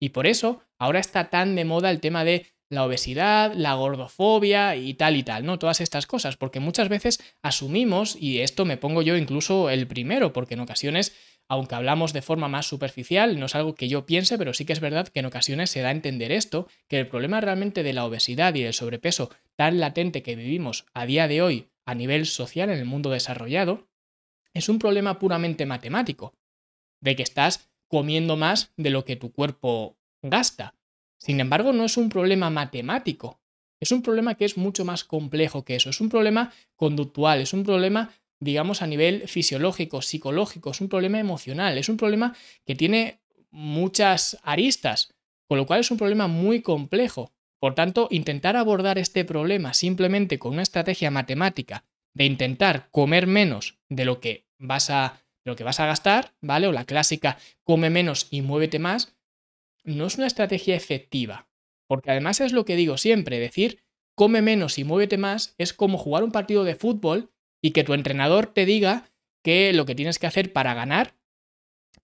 Y 0.00 0.10
por 0.10 0.26
eso 0.26 0.62
ahora 0.78 1.00
está 1.00 1.30
tan 1.30 1.54
de 1.54 1.64
moda 1.64 1.90
el 1.90 2.00
tema 2.00 2.24
de 2.24 2.46
la 2.72 2.84
obesidad, 2.84 3.52
la 3.54 3.74
gordofobia 3.74 4.76
y 4.76 4.94
tal 4.94 5.16
y 5.16 5.22
tal, 5.22 5.44
¿no? 5.44 5.58
Todas 5.58 5.82
estas 5.82 6.06
cosas, 6.06 6.38
porque 6.38 6.58
muchas 6.58 6.88
veces 6.88 7.20
asumimos, 7.42 8.16
y 8.18 8.40
esto 8.40 8.64
me 8.64 8.78
pongo 8.78 9.02
yo 9.02 9.16
incluso 9.16 9.68
el 9.68 9.86
primero, 9.86 10.32
porque 10.32 10.54
en 10.54 10.60
ocasiones 10.60 11.14
aunque 11.48 11.74
hablamos 11.74 12.12
de 12.12 12.22
forma 12.22 12.48
más 12.48 12.66
superficial, 12.66 13.38
no 13.38 13.46
es 13.46 13.54
algo 13.54 13.74
que 13.74 13.88
yo 13.88 14.06
piense, 14.06 14.38
pero 14.38 14.54
sí 14.54 14.64
que 14.64 14.72
es 14.72 14.80
verdad 14.80 15.08
que 15.08 15.20
en 15.20 15.26
ocasiones 15.26 15.70
se 15.70 15.80
da 15.80 15.88
a 15.88 15.92
entender 15.92 16.32
esto, 16.32 16.68
que 16.88 16.98
el 16.98 17.08
problema 17.08 17.40
realmente 17.40 17.82
de 17.82 17.92
la 17.92 18.04
obesidad 18.04 18.54
y 18.54 18.62
del 18.62 18.72
sobrepeso 18.72 19.30
tan 19.56 19.80
latente 19.80 20.22
que 20.22 20.36
vivimos 20.36 20.86
a 20.94 21.06
día 21.06 21.28
de 21.28 21.42
hoy 21.42 21.68
a 21.84 21.94
nivel 21.94 22.26
social 22.26 22.70
en 22.70 22.78
el 22.78 22.84
mundo 22.84 23.10
desarrollado, 23.10 23.88
es 24.54 24.68
un 24.68 24.78
problema 24.78 25.18
puramente 25.18 25.66
matemático, 25.66 26.34
de 27.00 27.16
que 27.16 27.22
estás 27.22 27.70
comiendo 27.88 28.36
más 28.36 28.72
de 28.76 28.90
lo 28.90 29.04
que 29.04 29.16
tu 29.16 29.32
cuerpo 29.32 29.98
gasta. 30.22 30.74
Sin 31.18 31.40
embargo, 31.40 31.72
no 31.72 31.84
es 31.84 31.96
un 31.96 32.08
problema 32.08 32.50
matemático, 32.50 33.40
es 33.80 33.92
un 33.92 34.02
problema 34.02 34.36
que 34.36 34.44
es 34.44 34.56
mucho 34.56 34.84
más 34.84 35.04
complejo 35.04 35.64
que 35.64 35.74
eso, 35.74 35.90
es 35.90 36.00
un 36.00 36.08
problema 36.08 36.52
conductual, 36.76 37.40
es 37.40 37.52
un 37.52 37.64
problema 37.64 38.12
digamos, 38.42 38.82
a 38.82 38.88
nivel 38.88 39.28
fisiológico, 39.28 40.02
psicológico, 40.02 40.72
es 40.72 40.80
un 40.80 40.88
problema 40.88 41.20
emocional, 41.20 41.78
es 41.78 41.88
un 41.88 41.96
problema 41.96 42.34
que 42.66 42.74
tiene 42.74 43.20
muchas 43.52 44.36
aristas, 44.42 45.14
con 45.48 45.58
lo 45.58 45.66
cual 45.66 45.80
es 45.80 45.90
un 45.92 45.98
problema 45.98 46.26
muy 46.26 46.60
complejo. 46.60 47.32
Por 47.60 47.76
tanto, 47.76 48.08
intentar 48.10 48.56
abordar 48.56 48.98
este 48.98 49.24
problema 49.24 49.74
simplemente 49.74 50.40
con 50.40 50.54
una 50.54 50.62
estrategia 50.62 51.12
matemática 51.12 51.84
de 52.14 52.24
intentar 52.24 52.88
comer 52.90 53.28
menos 53.28 53.78
de 53.88 54.04
lo 54.04 54.18
que 54.18 54.48
vas 54.58 54.90
a, 54.90 55.22
lo 55.44 55.54
que 55.54 55.62
vas 55.62 55.78
a 55.78 55.86
gastar, 55.86 56.34
¿vale? 56.40 56.66
O 56.66 56.72
la 56.72 56.84
clásica 56.84 57.38
come 57.62 57.90
menos 57.90 58.26
y 58.30 58.42
muévete 58.42 58.80
más, 58.80 59.14
no 59.84 60.06
es 60.06 60.16
una 60.16 60.26
estrategia 60.26 60.74
efectiva. 60.74 61.48
Porque 61.86 62.10
además 62.10 62.40
es 62.40 62.52
lo 62.52 62.64
que 62.64 62.74
digo 62.74 62.98
siempre, 62.98 63.38
decir 63.38 63.84
come 64.14 64.42
menos 64.42 64.78
y 64.78 64.84
muévete 64.84 65.16
más 65.16 65.54
es 65.58 65.72
como 65.72 65.98
jugar 65.98 66.24
un 66.24 66.32
partido 66.32 66.64
de 66.64 66.74
fútbol 66.74 67.31
y 67.62 67.70
que 67.70 67.84
tu 67.84 67.94
entrenador 67.94 68.46
te 68.46 68.66
diga 68.66 69.08
que 69.42 69.72
lo 69.72 69.86
que 69.86 69.94
tienes 69.94 70.18
que 70.18 70.26
hacer 70.26 70.52
para 70.52 70.74
ganar 70.74 71.14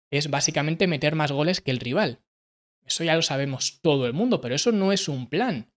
es 0.09 0.29
básicamente 0.29 0.87
meter 0.87 1.15
más 1.15 1.31
goles 1.31 1.61
que 1.61 1.71
el 1.71 1.79
rival. 1.79 2.21
Eso 2.85 3.03
ya 3.03 3.15
lo 3.15 3.21
sabemos 3.21 3.81
todo 3.81 4.07
el 4.07 4.13
mundo, 4.13 4.41
pero 4.41 4.55
eso 4.55 4.71
no 4.71 4.91
es 4.91 5.07
un 5.07 5.29
plan. 5.29 5.71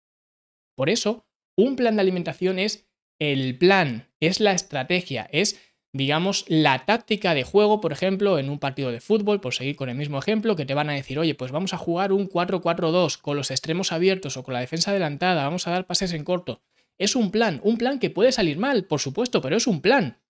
Por 0.75 0.89
eso, 0.89 1.25
un 1.57 1.75
plan 1.75 1.95
de 1.95 2.01
alimentación 2.01 2.59
es 2.59 2.87
el 3.19 3.57
plan, 3.57 4.09
es 4.19 4.39
la 4.39 4.53
estrategia, 4.53 5.27
es, 5.31 5.59
digamos, 5.91 6.45
la 6.47 6.85
táctica 6.85 7.33
de 7.33 7.43
juego, 7.43 7.81
por 7.81 7.91
ejemplo, 7.91 8.37
en 8.37 8.49
un 8.49 8.59
partido 8.59 8.91
de 8.91 9.01
fútbol, 9.01 9.41
por 9.41 9.53
seguir 9.53 9.75
con 9.75 9.89
el 9.89 9.95
mismo 9.95 10.19
ejemplo, 10.19 10.55
que 10.55 10.65
te 10.65 10.75
van 10.75 10.89
a 10.89 10.93
decir, 10.93 11.19
oye, 11.19 11.35
pues 11.35 11.51
vamos 11.51 11.73
a 11.73 11.77
jugar 11.77 12.13
un 12.13 12.29
4-4-2 12.29 13.17
con 13.19 13.35
los 13.35 13.51
extremos 13.51 13.91
abiertos 13.91 14.37
o 14.37 14.43
con 14.43 14.53
la 14.53 14.61
defensa 14.61 14.91
adelantada, 14.91 15.43
vamos 15.43 15.67
a 15.67 15.71
dar 15.71 15.85
pases 15.85 16.13
en 16.13 16.23
corto. 16.23 16.61
Es 16.99 17.15
un 17.15 17.31
plan, 17.31 17.61
un 17.63 17.77
plan 17.77 17.97
que 17.97 18.09
puede 18.09 18.31
salir 18.31 18.57
mal, 18.57 18.83
por 18.83 18.99
supuesto, 18.99 19.41
pero 19.41 19.55
es 19.55 19.67
un 19.67 19.81
plan. 19.81 20.21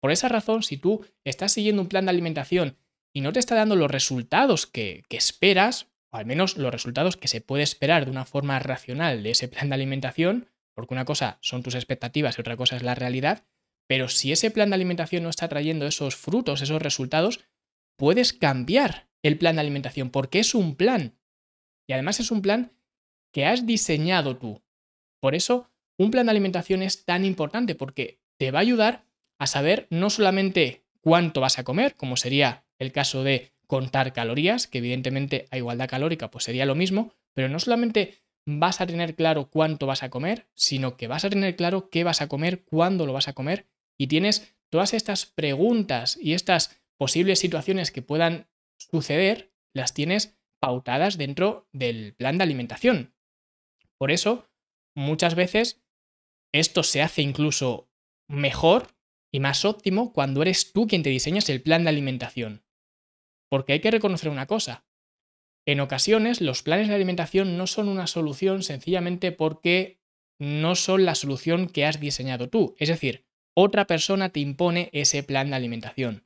Por 0.00 0.12
esa 0.12 0.28
razón, 0.28 0.62
si 0.62 0.76
tú 0.76 1.04
estás 1.24 1.52
siguiendo 1.52 1.82
un 1.82 1.88
plan 1.88 2.06
de 2.06 2.10
alimentación 2.10 2.78
y 3.12 3.20
no 3.20 3.32
te 3.32 3.40
está 3.40 3.54
dando 3.54 3.74
los 3.74 3.90
resultados 3.90 4.66
que, 4.66 5.02
esperas, 5.10 5.88
o 6.12 6.16
al 6.16 6.26
menos 6.26 6.56
los 6.56 6.70
resultados 6.70 7.16
que 7.16 7.26
se 7.26 7.40
puede 7.40 7.64
esperar 7.64 8.04
de 8.04 8.10
una 8.12 8.24
forma 8.24 8.58
racional 8.60 9.22
de 9.22 9.30
ese 9.30 9.48
plan 9.48 9.68
de 9.68 9.74
alimentación, 9.74 10.48
porque 10.74 10.94
una 10.94 11.04
cosa 11.04 11.38
son 11.40 11.62
tus 11.62 11.74
expectativas 11.74 12.38
y 12.38 12.40
otra 12.42 12.56
cosa 12.56 12.76
es 12.76 12.82
la 12.82 12.94
realidad, 12.94 13.44
pero 13.88 14.08
si 14.08 14.30
ese 14.30 14.50
plan 14.50 14.70
de 14.70 14.76
alimentación 14.76 15.24
no 15.24 15.30
está 15.30 15.48
trayendo 15.48 15.86
esos 15.86 16.16
frutos, 16.16 16.62
esos 16.62 16.80
resultados, 16.80 17.40
puedes 17.96 18.32
cambiar 18.32 19.08
el 19.22 19.36
plan 19.36 19.56
de 19.56 19.62
alimentación 19.62 20.10
porque 20.10 20.38
es 20.38 20.54
un 20.54 20.76
plan. 20.76 21.18
Y 21.88 21.92
además 21.92 22.20
es 22.20 22.30
un 22.30 22.42
plan 22.42 22.72
que 23.32 23.46
has 23.46 23.66
diseñado 23.66 24.36
tú. 24.36 24.62
Por 25.20 25.34
eso 25.34 25.70
un 25.98 26.10
plan 26.10 26.26
de 26.26 26.30
alimentación 26.30 26.82
es 26.82 27.04
tan 27.04 27.24
importante 27.24 27.74
porque 27.74 28.20
te 28.36 28.50
va 28.50 28.58
a 28.58 28.62
ayudar 28.62 29.04
a 29.38 29.46
saber 29.46 29.86
no 29.90 30.10
solamente 30.10 30.84
cuánto 31.00 31.40
vas 31.40 31.58
a 31.58 31.64
comer, 31.64 31.94
como 31.94 32.16
sería 32.16 32.64
el 32.78 32.92
caso 32.92 33.22
de 33.22 33.52
contar 33.66 34.12
calorías, 34.12 34.66
que 34.66 34.78
evidentemente 34.78 35.46
a 35.50 35.56
igualdad 35.56 35.88
calórica 35.88 36.30
pues 36.30 36.44
sería 36.44 36.66
lo 36.66 36.74
mismo, 36.74 37.12
pero 37.34 37.48
no 37.48 37.58
solamente 37.58 38.22
vas 38.46 38.80
a 38.80 38.86
tener 38.86 39.14
claro 39.14 39.48
cuánto 39.48 39.86
vas 39.86 40.02
a 40.02 40.10
comer, 40.10 40.48
sino 40.54 40.96
que 40.96 41.08
vas 41.08 41.24
a 41.24 41.30
tener 41.30 41.56
claro 41.56 41.88
qué 41.90 42.04
vas 42.04 42.20
a 42.20 42.28
comer, 42.28 42.64
cuándo 42.64 43.06
lo 43.06 43.12
vas 43.12 43.28
a 43.28 43.32
comer 43.32 43.66
y 43.96 44.08
tienes 44.08 44.54
todas 44.70 44.94
estas 44.94 45.26
preguntas 45.26 46.18
y 46.20 46.34
estas 46.34 46.82
posibles 46.96 47.38
situaciones 47.38 47.90
que 47.90 48.02
puedan 48.02 48.48
suceder 48.76 49.52
las 49.72 49.94
tienes 49.94 50.38
pautadas 50.60 51.18
dentro 51.18 51.68
del 51.72 52.14
plan 52.14 52.38
de 52.38 52.44
alimentación. 52.44 53.14
Por 53.98 54.10
eso, 54.10 54.48
muchas 54.94 55.34
veces 55.34 55.83
esto 56.54 56.84
se 56.84 57.02
hace 57.02 57.20
incluso 57.20 57.90
mejor 58.28 58.94
y 59.32 59.40
más 59.40 59.64
óptimo 59.64 60.12
cuando 60.12 60.40
eres 60.40 60.72
tú 60.72 60.86
quien 60.86 61.02
te 61.02 61.10
diseñas 61.10 61.48
el 61.48 61.60
plan 61.60 61.82
de 61.82 61.90
alimentación. 61.90 62.64
Porque 63.50 63.72
hay 63.72 63.80
que 63.80 63.90
reconocer 63.90 64.30
una 64.30 64.46
cosa. 64.46 64.86
En 65.66 65.80
ocasiones 65.80 66.40
los 66.40 66.62
planes 66.62 66.86
de 66.86 66.94
alimentación 66.94 67.58
no 67.58 67.66
son 67.66 67.88
una 67.88 68.06
solución 68.06 68.62
sencillamente 68.62 69.32
porque 69.32 70.00
no 70.38 70.76
son 70.76 71.04
la 71.04 71.16
solución 71.16 71.68
que 71.68 71.86
has 71.86 71.98
diseñado 71.98 72.48
tú. 72.48 72.76
Es 72.78 72.88
decir, 72.88 73.26
otra 73.56 73.88
persona 73.88 74.28
te 74.28 74.38
impone 74.38 74.90
ese 74.92 75.24
plan 75.24 75.50
de 75.50 75.56
alimentación. 75.56 76.24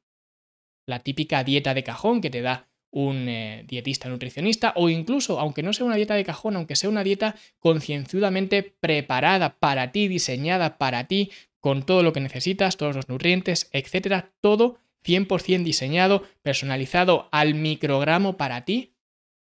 La 0.86 0.98
típica 0.98 1.42
dieta 1.42 1.72
de 1.72 1.84
cajón 1.84 2.20
que 2.20 2.28
te 2.28 2.42
da 2.42 2.67
un 2.90 3.28
eh, 3.28 3.64
dietista 3.66 4.08
nutricionista 4.08 4.72
o 4.76 4.88
incluso, 4.88 5.38
aunque 5.38 5.62
no 5.62 5.72
sea 5.72 5.86
una 5.86 5.96
dieta 5.96 6.14
de 6.14 6.24
cajón, 6.24 6.56
aunque 6.56 6.76
sea 6.76 6.90
una 6.90 7.04
dieta 7.04 7.36
concienzudamente 7.58 8.62
preparada 8.62 9.58
para 9.58 9.92
ti, 9.92 10.08
diseñada 10.08 10.78
para 10.78 11.04
ti, 11.04 11.30
con 11.60 11.82
todo 11.82 12.02
lo 12.02 12.12
que 12.12 12.20
necesitas, 12.20 12.76
todos 12.76 12.96
los 12.96 13.08
nutrientes, 13.08 13.68
etcétera, 13.72 14.32
todo 14.40 14.78
100% 15.04 15.62
diseñado, 15.62 16.24
personalizado 16.42 17.28
al 17.32 17.54
microgramo 17.54 18.36
para 18.36 18.64
ti, 18.64 18.94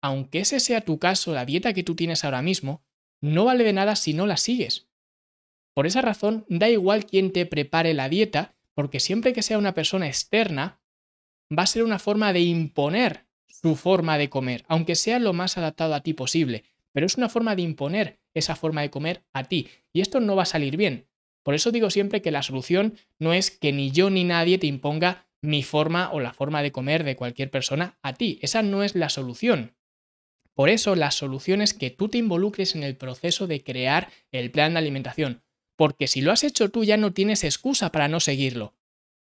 aunque 0.01 0.39
ese 0.39 0.59
sea 0.59 0.81
tu 0.81 0.99
caso, 0.99 1.33
la 1.33 1.45
dieta 1.45 1.73
que 1.73 1.83
tú 1.83 1.95
tienes 1.95 2.23
ahora 2.23 2.41
mismo, 2.41 2.83
no 3.21 3.45
vale 3.45 3.63
de 3.63 3.73
nada 3.73 3.95
si 3.95 4.13
no 4.13 4.25
la 4.25 4.37
sigues. 4.37 4.87
Por 5.73 5.85
esa 5.85 6.01
razón, 6.01 6.45
da 6.49 6.69
igual 6.69 7.05
quién 7.05 7.31
te 7.31 7.45
prepare 7.45 7.93
la 7.93 8.09
dieta, 8.09 8.55
porque 8.73 8.99
siempre 8.99 9.33
que 9.33 9.41
sea 9.41 9.57
una 9.57 9.73
persona 9.73 10.07
externa, 10.07 10.81
va 11.55 11.63
a 11.63 11.67
ser 11.67 11.83
una 11.83 11.99
forma 11.99 12.33
de 12.33 12.41
imponer 12.41 13.26
su 13.47 13.75
forma 13.75 14.17
de 14.17 14.29
comer, 14.29 14.65
aunque 14.67 14.95
sea 14.95 15.19
lo 15.19 15.33
más 15.33 15.57
adaptado 15.57 15.93
a 15.93 16.01
ti 16.01 16.13
posible, 16.13 16.63
pero 16.91 17.05
es 17.05 17.17
una 17.17 17.29
forma 17.29 17.55
de 17.55 17.61
imponer 17.61 18.19
esa 18.33 18.55
forma 18.55 18.81
de 18.81 18.89
comer 18.89 19.23
a 19.33 19.45
ti, 19.45 19.69
y 19.93 20.01
esto 20.01 20.19
no 20.19 20.35
va 20.35 20.43
a 20.43 20.47
salir 20.47 20.77
bien. 20.77 21.07
Por 21.43 21.55
eso 21.55 21.71
digo 21.71 21.89
siempre 21.89 22.21
que 22.21 22.31
la 22.31 22.43
solución 22.43 22.97
no 23.19 23.33
es 23.33 23.51
que 23.51 23.71
ni 23.71 23.91
yo 23.91 24.09
ni 24.09 24.23
nadie 24.23 24.57
te 24.57 24.67
imponga 24.67 25.27
mi 25.41 25.63
forma 25.63 26.11
o 26.11 26.19
la 26.19 26.33
forma 26.33 26.61
de 26.61 26.71
comer 26.71 27.03
de 27.03 27.15
cualquier 27.15 27.49
persona 27.49 27.97
a 28.01 28.13
ti, 28.13 28.39
esa 28.41 28.63
no 28.63 28.83
es 28.83 28.95
la 28.95 29.09
solución. 29.09 29.75
Por 30.53 30.69
eso 30.69 30.95
la 30.95 31.11
solución 31.11 31.61
es 31.61 31.73
que 31.73 31.91
tú 31.91 32.09
te 32.09 32.17
involucres 32.17 32.75
en 32.75 32.83
el 32.83 32.97
proceso 32.97 33.47
de 33.47 33.63
crear 33.63 34.09
el 34.31 34.49
plan 34.49 34.73
de 34.73 34.79
alimentación, 34.79 35.43
porque 35.75 36.07
si 36.07 36.21
lo 36.21 36.31
has 36.31 36.43
hecho 36.43 36.69
tú 36.69 36.83
ya 36.83 36.97
no 36.97 37.13
tienes 37.13 37.43
excusa 37.43 37.91
para 37.91 38.07
no 38.07 38.19
seguirlo. 38.19 38.73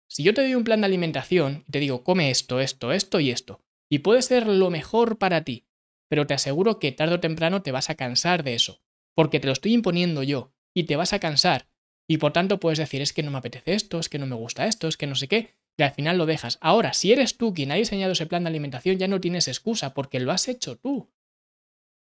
Si 0.08 0.22
yo 0.22 0.34
te 0.34 0.40
doy 0.42 0.54
un 0.54 0.64
plan 0.64 0.80
de 0.80 0.86
alimentación 0.86 1.64
y 1.68 1.72
te 1.72 1.78
digo, 1.78 2.02
come 2.02 2.30
esto, 2.30 2.58
esto, 2.60 2.92
esto 2.92 3.20
y 3.20 3.30
esto, 3.30 3.60
y 3.90 3.98
puede 3.98 4.22
ser 4.22 4.46
lo 4.46 4.70
mejor 4.70 5.18
para 5.18 5.44
ti, 5.44 5.66
pero 6.08 6.26
te 6.26 6.34
aseguro 6.34 6.78
que 6.78 6.92
tarde 6.92 7.16
o 7.16 7.20
temprano 7.20 7.62
te 7.62 7.72
vas 7.72 7.90
a 7.90 7.96
cansar 7.96 8.44
de 8.44 8.54
eso, 8.54 8.80
porque 9.14 9.40
te 9.40 9.46
lo 9.46 9.52
estoy 9.52 9.74
imponiendo 9.74 10.22
yo, 10.22 10.54
y 10.72 10.84
te 10.84 10.96
vas 10.96 11.12
a 11.12 11.18
cansar, 11.18 11.68
y 12.08 12.18
por 12.18 12.32
tanto 12.32 12.58
puedes 12.58 12.78
decir, 12.78 13.02
es 13.02 13.12
que 13.12 13.22
no 13.22 13.30
me 13.30 13.38
apetece 13.38 13.74
esto, 13.74 13.98
es 13.98 14.08
que 14.08 14.18
no 14.18 14.26
me 14.26 14.36
gusta 14.36 14.66
esto, 14.66 14.88
es 14.88 14.96
que 14.96 15.06
no 15.06 15.14
sé 15.14 15.28
qué, 15.28 15.54
y 15.76 15.82
al 15.82 15.92
final 15.92 16.18
lo 16.18 16.26
dejas. 16.26 16.58
Ahora, 16.60 16.92
si 16.92 17.12
eres 17.12 17.36
tú 17.36 17.54
quien 17.54 17.72
ha 17.72 17.76
diseñado 17.76 18.12
ese 18.12 18.26
plan 18.26 18.44
de 18.44 18.48
alimentación, 18.48 18.98
ya 18.98 19.08
no 19.08 19.20
tienes 19.20 19.48
excusa 19.48 19.94
porque 19.94 20.20
lo 20.20 20.32
has 20.32 20.48
hecho 20.48 20.76
tú. 20.76 21.10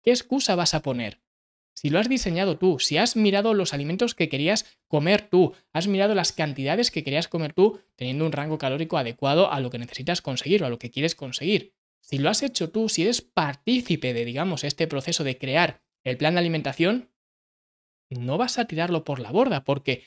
¿Qué 0.02 0.10
excusa 0.10 0.54
vas 0.54 0.74
a 0.74 0.82
poner? 0.82 1.20
Si 1.74 1.88
lo 1.88 1.98
has 1.98 2.08
diseñado 2.08 2.58
tú, 2.58 2.78
si 2.78 2.98
has 2.98 3.16
mirado 3.16 3.54
los 3.54 3.72
alimentos 3.72 4.14
que 4.14 4.28
querías 4.28 4.66
comer 4.86 5.22
tú, 5.22 5.54
has 5.72 5.86
mirado 5.86 6.14
las 6.14 6.32
cantidades 6.32 6.90
que 6.90 7.04
querías 7.04 7.28
comer 7.28 7.52
tú, 7.52 7.80
teniendo 7.96 8.26
un 8.26 8.32
rango 8.32 8.58
calórico 8.58 8.98
adecuado 8.98 9.50
a 9.50 9.60
lo 9.60 9.70
que 9.70 9.78
necesitas 9.78 10.20
conseguir 10.20 10.62
o 10.62 10.66
a 10.66 10.70
lo 10.70 10.78
que 10.78 10.90
quieres 10.90 11.14
conseguir. 11.14 11.74
Si 12.00 12.18
lo 12.18 12.28
has 12.28 12.42
hecho 12.42 12.70
tú, 12.70 12.88
si 12.88 13.02
eres 13.02 13.22
partícipe 13.22 14.12
de, 14.12 14.24
digamos, 14.24 14.64
este 14.64 14.86
proceso 14.86 15.24
de 15.24 15.38
crear 15.38 15.80
el 16.04 16.16
plan 16.16 16.34
de 16.34 16.40
alimentación, 16.40 17.10
no 18.10 18.36
vas 18.36 18.58
a 18.58 18.66
tirarlo 18.66 19.04
por 19.04 19.20
la 19.20 19.30
borda, 19.30 19.64
porque 19.64 20.04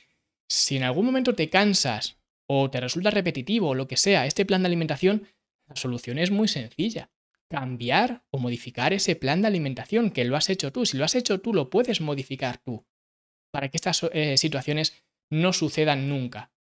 si 0.48 0.78
en 0.78 0.84
algún 0.84 1.06
momento 1.06 1.34
te 1.34 1.50
cansas 1.50 2.18
o 2.46 2.70
te 2.70 2.82
resulta 2.82 3.10
repetitivo 3.10 3.70
o 3.70 3.76
lo 3.76 3.88
que 3.88 3.98
sea 3.98 4.26
este 4.26 4.46
plan 4.46 4.62
de 4.62 4.68
alimentación, 4.68 5.28
la 5.68 5.76
solución 5.76 6.18
es 6.18 6.30
muy 6.30 6.48
sencilla. 6.48 7.10
Cambiar 7.54 8.24
o 8.32 8.40
modificar 8.40 8.94
ese 8.94 9.16
plan 9.16 9.42
de 9.42 9.48
alimentación 9.48 10.10
que 10.10 10.26
lo 10.26 10.36
has 10.36 10.50
hecho 10.50 10.72
tú. 10.72 10.88
Si 10.88 10.98
lo 10.98 11.06
has 11.06 11.14
hecho 11.14 11.40
tú, 11.40 11.54
lo 11.54 11.70
puedes 11.70 12.02
modificar 12.02 12.58
tú 12.58 12.84
para 13.54 13.70
que 13.70 13.78
estas 13.78 14.02
eh, 14.12 14.36
situaciones 14.38 15.06
no 15.30 15.54
sucedan 15.54 16.10
nunca. 16.10 16.52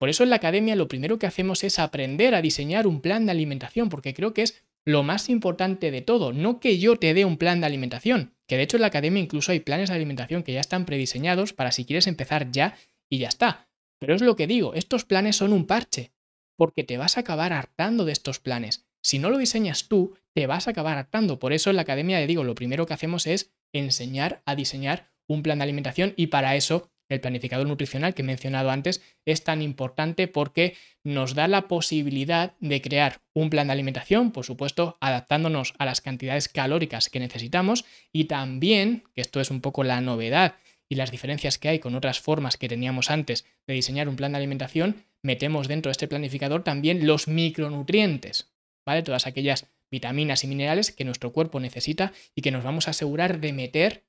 Por 0.00 0.08
eso 0.08 0.24
en 0.24 0.30
la 0.30 0.36
academia 0.36 0.74
lo 0.74 0.88
primero 0.88 1.18
que 1.18 1.26
hacemos 1.26 1.62
es 1.62 1.78
aprender 1.78 2.34
a 2.34 2.42
diseñar 2.42 2.88
un 2.88 3.00
plan 3.00 3.24
de 3.24 3.30
alimentación, 3.32 3.88
porque 3.88 4.14
creo 4.14 4.34
que 4.34 4.42
es 4.42 4.64
lo 4.84 5.04
más 5.04 5.28
importante 5.28 5.90
de 5.90 6.00
todo, 6.00 6.32
no 6.32 6.58
que 6.58 6.78
yo 6.78 6.96
te 6.96 7.14
dé 7.14 7.24
un 7.24 7.36
plan 7.36 7.60
de 7.60 7.66
alimentación, 7.66 8.34
que 8.48 8.56
de 8.56 8.62
hecho 8.64 8.78
en 8.78 8.80
la 8.80 8.86
academia 8.88 9.22
incluso 9.22 9.52
hay 9.52 9.60
planes 9.60 9.90
de 9.90 9.94
alimentación 9.94 10.42
que 10.42 10.54
ya 10.54 10.60
están 10.60 10.86
prediseñados 10.86 11.52
para 11.52 11.70
si 11.70 11.84
quieres 11.84 12.06
empezar 12.06 12.50
ya 12.50 12.76
y 13.08 13.18
ya 13.18 13.28
está. 13.28 13.68
Pero 14.00 14.14
es 14.14 14.22
lo 14.22 14.36
que 14.36 14.46
digo, 14.46 14.74
estos 14.74 15.04
planes 15.04 15.36
son 15.36 15.52
un 15.52 15.66
parche, 15.66 16.12
porque 16.56 16.82
te 16.82 16.96
vas 16.96 17.16
a 17.16 17.20
acabar 17.20 17.52
hartando 17.52 18.06
de 18.06 18.12
estos 18.12 18.40
planes. 18.40 18.86
Si 19.02 19.18
no 19.18 19.30
lo 19.30 19.38
diseñas 19.38 19.86
tú, 19.86 20.16
te 20.34 20.46
vas 20.46 20.66
a 20.66 20.70
acabar 20.70 20.98
hartando. 20.98 21.38
Por 21.38 21.52
eso 21.52 21.70
en 21.70 21.76
la 21.76 21.82
academia, 21.82 22.18
le 22.18 22.26
digo, 22.26 22.44
lo 22.44 22.54
primero 22.54 22.86
que 22.86 22.94
hacemos 22.94 23.26
es 23.26 23.52
enseñar 23.72 24.42
a 24.46 24.54
diseñar 24.54 25.10
un 25.26 25.42
plan 25.42 25.58
de 25.58 25.64
alimentación 25.64 26.12
y 26.16 26.28
para 26.28 26.56
eso 26.56 26.90
el 27.08 27.20
planificador 27.20 27.66
nutricional 27.66 28.14
que 28.14 28.22
he 28.22 28.24
mencionado 28.24 28.70
antes 28.70 29.02
es 29.24 29.42
tan 29.42 29.62
importante 29.62 30.28
porque 30.28 30.76
nos 31.02 31.34
da 31.34 31.48
la 31.48 31.66
posibilidad 31.66 32.54
de 32.60 32.80
crear 32.80 33.20
un 33.34 33.50
plan 33.50 33.66
de 33.66 33.72
alimentación, 33.72 34.30
por 34.30 34.44
supuesto, 34.44 34.96
adaptándonos 35.00 35.74
a 35.78 35.84
las 35.84 36.00
cantidades 36.00 36.48
calóricas 36.48 37.08
que 37.08 37.20
necesitamos 37.20 37.84
y 38.12 38.24
también, 38.24 39.04
que 39.14 39.20
esto 39.22 39.40
es 39.40 39.50
un 39.50 39.60
poco 39.60 39.82
la 39.82 40.00
novedad 40.00 40.54
y 40.88 40.94
las 40.94 41.10
diferencias 41.10 41.58
que 41.58 41.68
hay 41.68 41.78
con 41.80 41.94
otras 41.94 42.20
formas 42.20 42.56
que 42.56 42.68
teníamos 42.68 43.10
antes 43.10 43.44
de 43.66 43.74
diseñar 43.74 44.08
un 44.08 44.16
plan 44.16 44.32
de 44.32 44.38
alimentación, 44.38 45.04
metemos 45.22 45.68
dentro 45.68 45.90
de 45.90 45.92
este 45.92 46.08
planificador 46.08 46.62
también 46.62 47.06
los 47.06 47.28
micronutrientes, 47.28 48.52
¿vale? 48.86 49.02
Todas 49.02 49.26
aquellas 49.26 49.66
vitaminas 49.90 50.44
y 50.44 50.46
minerales 50.46 50.92
que 50.92 51.04
nuestro 51.04 51.32
cuerpo 51.32 51.60
necesita 51.60 52.12
y 52.34 52.42
que 52.42 52.50
nos 52.50 52.64
vamos 52.64 52.86
a 52.86 52.92
asegurar 52.92 53.40
de 53.40 53.52
meter 53.52 54.06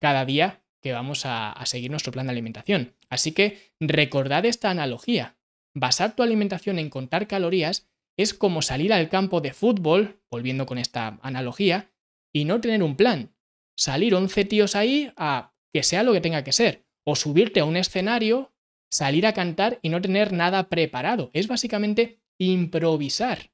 cada 0.00 0.24
día 0.24 0.62
que 0.82 0.92
vamos 0.92 1.22
a, 1.24 1.54
seguir 1.64 1.90
nuestro 1.90 2.12
plan 2.12 2.26
de 2.26 2.32
alimentación. 2.32 2.96
Así 3.08 3.32
que 3.32 3.72
recordad 3.80 4.44
esta 4.44 4.68
analogía. 4.68 5.38
Basar 5.74 6.16
tu 6.16 6.22
alimentación 6.22 6.78
en 6.78 6.90
contar 6.90 7.28
calorías 7.28 7.88
es 8.18 8.34
como 8.34 8.60
salir 8.60 8.92
al 8.92 9.08
campo 9.08 9.40
de 9.40 9.52
fútbol, 9.52 10.20
volviendo 10.30 10.66
con 10.66 10.78
esta 10.78 11.18
analogía, 11.22 11.92
y 12.32 12.44
no 12.44 12.60
tener 12.60 12.82
un 12.82 12.96
plan. 12.96 13.32
Salir 13.76 14.14
11 14.14 14.44
tíos 14.44 14.76
ahí 14.76 15.12
a 15.16 15.54
que 15.72 15.82
sea 15.82 16.02
lo 16.02 16.12
que 16.12 16.20
tenga 16.20 16.44
que 16.44 16.52
ser. 16.52 16.84
O 17.04 17.16
subirte 17.16 17.60
a 17.60 17.64
un 17.64 17.76
escenario, 17.76 18.52
salir 18.90 19.26
a 19.26 19.32
cantar 19.32 19.78
y 19.82 19.88
no 19.88 20.02
tener 20.02 20.32
nada 20.32 20.68
preparado. 20.68 21.30
Es 21.32 21.46
básicamente 21.46 22.20
improvisar. 22.38 23.51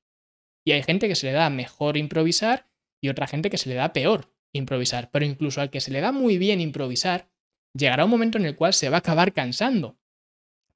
Y 0.69 0.73
hay 0.73 0.83
gente 0.83 1.09
que 1.09 1.15
se 1.15 1.27
le 1.27 1.33
da 1.33 1.49
mejor 1.49 1.97
improvisar 1.97 2.67
y 3.01 3.09
otra 3.09 3.27
gente 3.27 3.49
que 3.49 3.57
se 3.57 3.71
le 3.71 3.75
da 3.75 3.95
peor 3.95 4.35
improvisar. 4.53 5.09
Pero 5.11 5.25
incluso 5.25 5.63
al 5.63 5.71
que 5.71 5.81
se 5.81 5.91
le 5.91 6.03
da 6.03 6.13
muy 6.13 6.37
bien 6.37 6.61
improvisar, 6.61 7.31
llegará 7.73 8.05
un 8.05 8.11
momento 8.11 8.37
en 8.37 8.45
el 8.45 8.55
cual 8.55 8.75
se 8.75 8.91
va 8.91 8.97
a 8.97 8.99
acabar 8.99 9.33
cansando. 9.33 9.97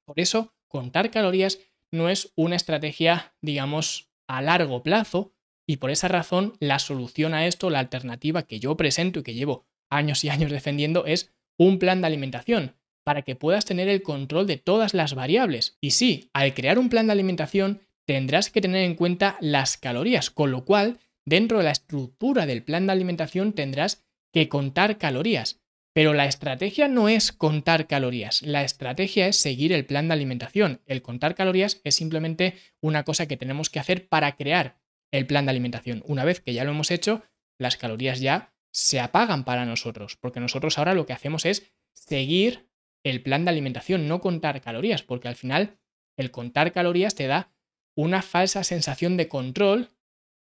Por 0.03 0.19
eso, 0.19 0.55
contar 0.67 1.11
calorías 1.11 1.59
no 1.91 2.09
es 2.09 2.33
una 2.35 2.55
estrategia, 2.55 3.35
digamos, 3.39 4.09
a 4.25 4.41
largo 4.41 4.81
plazo, 4.81 5.31
y 5.67 5.77
por 5.77 5.91
esa 5.91 6.07
razón 6.07 6.57
la 6.59 6.79
solución 6.79 7.35
a 7.35 7.45
esto, 7.45 7.69
la 7.69 7.77
alternativa 7.77 8.47
que 8.47 8.59
yo 8.59 8.75
presento 8.75 9.19
y 9.19 9.23
que 9.23 9.35
llevo 9.35 9.67
años 9.91 10.23
y 10.23 10.29
años 10.29 10.49
defendiendo 10.49 11.05
es 11.05 11.31
un 11.55 11.77
plan 11.77 12.01
de 12.01 12.07
alimentación 12.07 12.75
para 13.03 13.21
que 13.21 13.35
puedas 13.35 13.65
tener 13.65 13.89
el 13.89 14.01
control 14.01 14.47
de 14.47 14.57
todas 14.57 14.95
las 14.95 15.13
variables. 15.13 15.77
Y 15.81 15.91
sí, 15.91 16.31
al 16.33 16.55
crear 16.55 16.79
un 16.79 16.89
plan 16.89 17.05
de 17.05 17.13
alimentación 17.13 17.83
tendrás 18.05 18.49
que 18.49 18.61
tener 18.61 18.83
en 18.83 18.95
cuenta 18.95 19.37
las 19.39 19.77
calorías, 19.77 20.29
con 20.29 20.51
lo 20.51 20.65
cual 20.65 20.99
dentro 21.25 21.59
de 21.59 21.65
la 21.65 21.71
estructura 21.71 22.45
del 22.45 22.63
plan 22.63 22.85
de 22.85 22.91
alimentación 22.91 23.53
tendrás 23.53 24.03
que 24.31 24.49
contar 24.49 24.97
calorías. 24.97 25.61
Pero 25.93 26.13
la 26.13 26.25
estrategia 26.25 26.87
no 26.87 27.07
es 27.07 27.31
contar 27.31 27.85
calorías, 27.85 28.41
la 28.41 28.63
estrategia 28.63 29.27
es 29.27 29.37
seguir 29.37 29.71
el 29.71 29.85
plan 29.85 30.07
de 30.07 30.15
alimentación. 30.15 30.81
El 30.87 31.03
contar 31.03 31.35
calorías 31.35 31.81
es 31.83 31.95
simplemente 31.95 32.55
una 32.81 33.03
cosa 33.03 33.27
que 33.27 33.37
tenemos 33.37 33.69
que 33.69 33.79
hacer 33.79 34.07
para 34.07 34.35
crear 34.35 34.79
el 35.11 35.27
plan 35.27 35.45
de 35.45 35.51
alimentación. 35.51 36.01
Una 36.07 36.25
vez 36.25 36.41
que 36.41 36.53
ya 36.53 36.63
lo 36.63 36.71
hemos 36.71 36.89
hecho, 36.89 37.21
las 37.59 37.77
calorías 37.77 38.19
ya 38.19 38.55
se 38.71 38.99
apagan 38.99 39.43
para 39.45 39.65
nosotros, 39.65 40.17
porque 40.19 40.39
nosotros 40.39 40.79
ahora 40.79 40.95
lo 40.95 41.05
que 41.05 41.13
hacemos 41.13 41.45
es 41.45 41.71
seguir 41.93 42.67
el 43.03 43.21
plan 43.21 43.45
de 43.45 43.51
alimentación, 43.51 44.07
no 44.07 44.19
contar 44.19 44.61
calorías, 44.61 45.03
porque 45.03 45.27
al 45.27 45.35
final 45.35 45.77
el 46.17 46.31
contar 46.31 46.71
calorías 46.71 47.13
te 47.13 47.27
da 47.27 47.52
una 47.95 48.21
falsa 48.21 48.63
sensación 48.63 49.17
de 49.17 49.27
control 49.27 49.89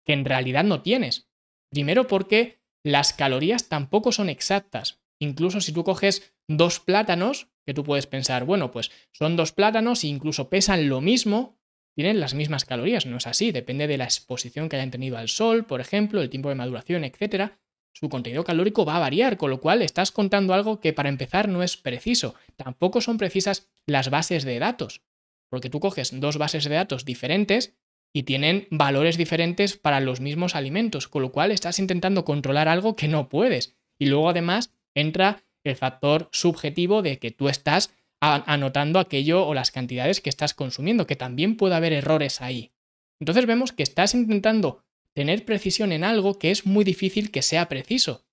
que 0.04 0.12
en 0.12 0.24
realidad 0.24 0.64
no 0.64 0.82
tienes. 0.82 1.28
Primero 1.70 2.06
porque 2.06 2.60
las 2.84 3.12
calorías 3.12 3.68
tampoco 3.68 4.12
son 4.12 4.28
exactas. 4.28 5.00
Incluso 5.18 5.60
si 5.60 5.72
tú 5.72 5.84
coges 5.84 6.34
dos 6.48 6.80
plátanos, 6.80 7.48
que 7.66 7.74
tú 7.74 7.82
puedes 7.82 8.06
pensar, 8.06 8.44
bueno, 8.44 8.70
pues 8.70 8.90
son 9.12 9.36
dos 9.36 9.52
plátanos 9.52 10.04
e 10.04 10.08
incluso 10.08 10.48
pesan 10.48 10.88
lo 10.88 11.00
mismo, 11.00 11.58
tienen 11.96 12.20
las 12.20 12.34
mismas 12.34 12.64
calorías. 12.64 13.06
No 13.06 13.16
es 13.16 13.26
así, 13.26 13.50
depende 13.50 13.86
de 13.86 13.98
la 13.98 14.04
exposición 14.04 14.68
que 14.68 14.76
hayan 14.76 14.90
tenido 14.90 15.18
al 15.18 15.28
sol, 15.28 15.64
por 15.64 15.80
ejemplo, 15.80 16.20
el 16.22 16.30
tiempo 16.30 16.48
de 16.48 16.54
maduración, 16.54 17.04
etc. 17.04 17.52
Su 17.92 18.08
contenido 18.08 18.44
calórico 18.44 18.84
va 18.84 18.96
a 18.96 19.00
variar, 19.00 19.36
con 19.36 19.50
lo 19.50 19.60
cual 19.60 19.82
estás 19.82 20.12
contando 20.12 20.52
algo 20.52 20.80
que 20.80 20.92
para 20.92 21.08
empezar 21.08 21.48
no 21.48 21.62
es 21.62 21.76
preciso. 21.76 22.34
Tampoco 22.54 23.00
son 23.00 23.16
precisas 23.16 23.70
las 23.86 24.10
bases 24.10 24.44
de 24.44 24.58
datos, 24.58 25.00
porque 25.48 25.70
tú 25.70 25.80
coges 25.80 26.18
dos 26.18 26.38
bases 26.38 26.64
de 26.64 26.74
datos 26.74 27.04
diferentes 27.04 27.74
y 28.12 28.22
tienen 28.22 28.66
valores 28.70 29.16
diferentes 29.16 29.76
para 29.76 30.00
los 30.00 30.20
mismos 30.20 30.54
alimentos, 30.54 31.08
con 31.08 31.22
lo 31.22 31.32
cual 31.32 31.52
estás 31.52 31.78
intentando 31.78 32.24
controlar 32.24 32.68
algo 32.68 32.96
que 32.96 33.08
no 33.08 33.28
puedes. 33.28 33.76
Y 33.98 34.06
luego 34.06 34.30
además 34.30 34.74
entra 34.94 35.44
el 35.64 35.76
factor 35.76 36.28
subjetivo 36.32 37.02
de 37.02 37.18
que 37.18 37.30
tú 37.30 37.48
estás 37.48 37.94
anotando 38.20 38.98
aquello 38.98 39.46
o 39.46 39.54
las 39.54 39.70
cantidades 39.70 40.20
que 40.20 40.30
estás 40.30 40.54
consumiendo, 40.54 41.06
que 41.06 41.16
también 41.16 41.56
puede 41.56 41.74
haber 41.74 41.92
errores 41.92 42.40
ahí. 42.40 42.72
Entonces 43.20 43.46
vemos 43.46 43.72
que 43.72 43.82
estás 43.82 44.14
intentando 44.14 44.82
tener 45.12 45.44
precisión 45.44 45.92
en 45.92 46.04
algo 46.04 46.38
que 46.38 46.50
es 46.50 46.66
muy 46.66 46.84
difícil 46.84 47.30
que 47.30 47.42
sea 47.42 47.68
preciso, 47.68 48.26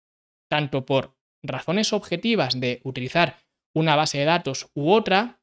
tanto 0.49 0.85
por 0.85 1.15
razones 1.41 1.93
objetivas 1.93 2.59
de 2.59 2.81
utilizar 2.83 3.39
una 3.73 3.95
base 3.95 4.19
de 4.19 4.25
datos 4.25 4.69
u 4.73 4.91
otra, 4.91 5.41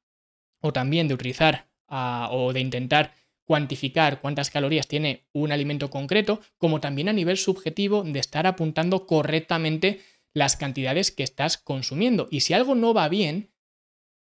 o 0.61 0.73
también 0.73 1.09
de 1.09 1.15
utilizar 1.15 1.69
o 1.89 2.53
de 2.53 2.61
intentar 2.61 3.15
cuantificar 3.45 4.21
cuántas 4.21 4.49
calorías 4.49 4.87
tiene 4.87 5.27
un 5.33 5.51
alimento 5.51 5.91
concreto, 5.91 6.41
como 6.57 6.81
también 6.81 7.09
a 7.09 7.13
nivel 7.13 7.37
subjetivo 7.37 8.05
de 8.05 8.21
estar 8.21 8.47
apuntando 8.47 9.07
correctamente 9.07 10.01
las 10.33 10.57
cantidades 10.57 11.11
que 11.11 11.25
estás 11.25 11.59
consumiendo. 11.59 12.29
Y 12.31 12.41
si 12.41 12.55
algo 12.55 12.77
no 12.77 12.95
va 12.95 13.09
bien, 13.09 13.53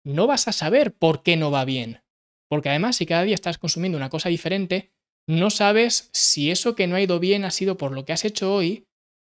no 0.03 0.27
vas 0.27 0.49
a 0.49 0.53
saber 0.53 0.95
por 0.95 1.23
qué 1.23 1.37
no 1.37 1.51
va 1.51 1.67
bien. 1.67 2.03
Porque 2.49 2.71
además, 2.71 2.97
si 2.97 3.05
cada 3.05 3.25
día 3.25 3.35
estás 3.35 3.59
consumiendo 3.59 3.99
una 3.99 4.09
cosa 4.09 4.31
diferente, 4.31 4.95
no 5.27 5.51
sabes 5.51 6.09
si 6.15 6.51
eso 6.51 6.75
que 6.75 6.87
no 6.87 6.97
ha 6.97 7.03
ido 7.03 7.21
bien 7.21 7.45
ha 7.45 7.51
sido 7.51 7.77
por 7.77 7.93
lo 7.93 8.07
que 8.07 8.15
has 8.15 8.25
hecho 8.25 8.55
hoy, 8.55 8.89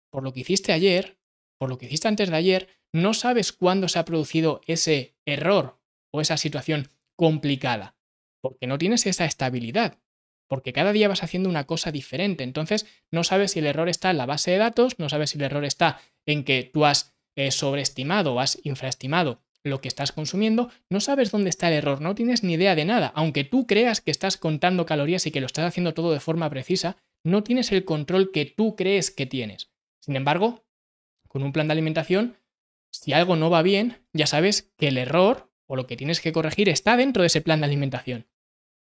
por 0.10 0.24
lo 0.24 0.32
que 0.32 0.40
hiciste 0.40 0.72
ayer, 0.72 1.20
por 1.58 1.68
lo 1.68 1.78
que 1.78 1.88
hiciste 1.88 2.08
antes 2.08 2.30
de 2.30 2.38
ayer, 2.38 2.70
no 2.94 3.14
sabes 3.14 3.52
cuándo 3.52 3.90
se 3.90 4.00
ha 4.00 4.06
producido 4.06 4.62
ese 4.66 5.18
error 5.26 5.82
o 6.12 6.22
esa 6.22 6.38
situación 6.38 6.88
complicada, 7.20 7.98
porque 8.40 8.66
no 8.66 8.78
tienes 8.78 9.06
esa 9.06 9.26
estabilidad, 9.26 10.00
porque 10.48 10.72
cada 10.72 10.94
día 10.94 11.10
vas 11.10 11.22
haciendo 11.22 11.50
una 11.50 11.66
cosa 11.66 11.92
diferente, 11.92 12.46
entonces 12.46 12.86
no 13.12 13.26
sabes 13.26 13.52
si 13.52 13.60
el 13.60 13.68
error 13.68 13.90
está 13.90 14.10
en 14.10 14.18
la 14.18 14.26
base 14.26 14.52
de 14.52 14.58
datos, 14.58 14.98
no 15.00 15.10
sabes 15.10 15.32
si 15.32 15.38
el 15.38 15.44
error 15.44 15.66
está 15.66 16.00
en 16.26 16.46
que 16.46 16.64
tú 16.64 16.86
has 16.86 17.14
eh, 17.36 17.52
sobreestimado 17.52 18.34
o 18.34 18.40
has 18.40 18.58
infraestimado 18.64 19.42
lo 19.66 19.82
que 19.82 19.90
estás 19.90 20.14
consumiendo, 20.14 20.70
no 20.90 21.02
sabes 21.02 21.30
dónde 21.30 21.50
está 21.50 21.68
el 21.68 21.74
error, 21.74 22.00
no 22.00 22.16
tienes 22.16 22.42
ni 22.42 22.54
idea 22.54 22.74
de 22.74 22.86
nada. 22.86 23.12
Aunque 23.16 23.44
tú 23.44 23.68
creas 23.68 24.00
que 24.00 24.12
estás 24.12 24.38
contando 24.38 24.86
calorías 24.86 25.28
y 25.28 25.32
que 25.32 25.42
lo 25.42 25.48
estás 25.48 25.66
haciendo 25.66 25.94
todo 25.94 26.14
de 26.14 26.22
forma 26.22 26.50
precisa, 26.50 26.96
no 27.26 27.44
tienes 27.44 27.74
el 27.74 27.84
control 27.84 28.32
que 28.32 28.46
tú 28.46 28.78
crees 28.78 29.12
que 29.12 29.26
tienes. 29.26 29.74
Sin 30.00 30.16
embargo, 30.16 30.64
con 31.28 31.44
un 31.44 31.52
plan 31.52 31.68
de 31.68 31.74
alimentación, 31.74 32.38
si 32.94 33.12
algo 33.12 33.36
no 33.36 33.50
va 33.50 33.62
bien, 33.62 34.08
ya 34.14 34.26
sabes 34.26 34.72
que 34.78 34.88
el 34.88 34.98
error 34.98 35.49
o 35.70 35.76
lo 35.76 35.86
que 35.86 35.96
tienes 35.96 36.20
que 36.20 36.32
corregir 36.32 36.68
está 36.68 36.98
dentro 36.98 37.22
de 37.22 37.28
ese 37.28 37.42
plan 37.42 37.60
de 37.60 37.68
alimentación. 37.68 38.26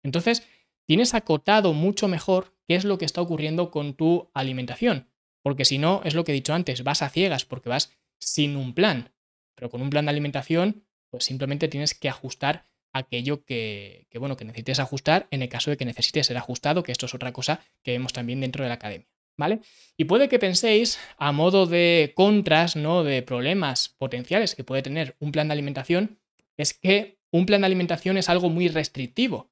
Entonces, 0.03 0.47
tienes 0.85 1.13
acotado 1.13 1.73
mucho 1.73 2.07
mejor 2.07 2.55
qué 2.65 2.75
es 2.75 2.85
lo 2.85 2.97
que 2.97 3.03
está 3.03 3.21
ocurriendo 3.21 3.71
con 3.71 3.93
tu 3.93 4.31
alimentación. 4.33 5.09
Porque 5.43 5.65
si 5.65 5.77
no, 5.77 6.01
es 6.05 6.15
lo 6.15 6.23
que 6.23 6.31
he 6.31 6.35
dicho 6.35 6.53
antes, 6.53 6.83
vas 6.83 7.01
a 7.01 7.09
ciegas 7.09 7.43
porque 7.43 7.69
vas 7.69 7.91
sin 8.19 8.55
un 8.55 8.73
plan. 8.73 9.11
Pero 9.53 9.69
con 9.69 9.81
un 9.81 9.89
plan 9.89 10.05
de 10.05 10.11
alimentación, 10.11 10.85
pues 11.09 11.25
simplemente 11.25 11.67
tienes 11.67 11.93
que 11.93 12.07
ajustar 12.07 12.65
aquello 12.93 13.43
que, 13.43 14.07
bueno, 14.15 14.37
que 14.37 14.45
necesites 14.45 14.79
ajustar 14.79 15.27
en 15.29 15.41
el 15.41 15.49
caso 15.49 15.69
de 15.69 15.77
que 15.77 15.85
necesites 15.85 16.27
ser 16.27 16.37
ajustado, 16.37 16.83
que 16.83 16.93
esto 16.93 17.05
es 17.05 17.13
otra 17.13 17.33
cosa 17.33 17.59
que 17.83 17.91
vemos 17.91 18.13
también 18.13 18.39
dentro 18.39 18.63
de 18.63 18.69
la 18.69 18.75
academia. 18.75 19.07
¿Vale? 19.37 19.59
Y 19.97 20.05
puede 20.05 20.29
que 20.29 20.39
penséis, 20.39 20.99
a 21.17 21.31
modo 21.31 21.67
de 21.67 22.13
contras, 22.15 22.75
¿no? 22.75 23.03
De 23.03 23.21
problemas 23.21 23.89
potenciales 23.89 24.55
que 24.55 24.63
puede 24.63 24.81
tener 24.81 25.15
un 25.19 25.31
plan 25.31 25.47
de 25.47 25.53
alimentación, 25.53 26.17
es 26.57 26.73
que 26.73 27.19
un 27.31 27.45
plan 27.45 27.61
de 27.61 27.67
alimentación 27.67 28.17
es 28.17 28.29
algo 28.29 28.49
muy 28.49 28.67
restrictivo. 28.67 29.51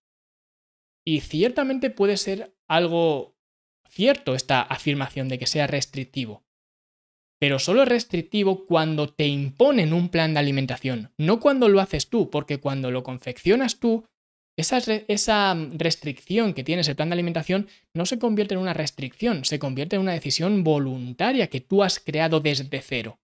Y 1.06 1.22
ciertamente 1.22 1.90
puede 1.90 2.18
ser 2.18 2.56
algo 2.68 3.36
cierto 3.88 4.34
esta 4.34 4.62
afirmación 4.62 5.30
de 5.30 5.38
que 5.38 5.46
sea 5.46 5.68
restrictivo 5.68 6.46
pero 7.40 7.60
solo 7.60 7.84
es 7.84 7.90
restrictivo 7.90 8.66
cuando 8.66 9.10
te 9.14 9.28
imponen 9.28 9.94
un 9.94 10.10
plan 10.10 10.34
de 10.34 10.40
alimentación, 10.40 11.12
no 11.18 11.40
cuando 11.40 11.68
lo 11.70 11.80
haces 11.80 12.10
tú, 12.10 12.30
porque 12.30 12.60
cuando 12.60 12.92
lo 12.92 13.04
confeccionas 13.04 13.80
tú, 13.80 14.06
esa, 14.58 14.78
esa, 15.08 15.54
restricción 15.74 16.54
que 16.54 16.64
tienes 16.64 16.88
el 16.88 16.96
plan 16.96 17.10
de 17.10 17.14
alimentación 17.14 17.68
no 17.94 18.06
se 18.06 18.20
convierte 18.20 18.54
en 18.54 18.62
una 18.62 18.74
restricción, 18.74 19.44
se 19.44 19.60
convierte 19.60 19.98
en 19.98 20.02
una 20.02 20.14
decisión 20.14 20.64
voluntaria 20.64 21.48
que 21.48 21.60
tú 21.60 21.84
has 21.84 22.00
creado 22.00 22.40
desde 22.40 22.82
cero. 22.82 23.20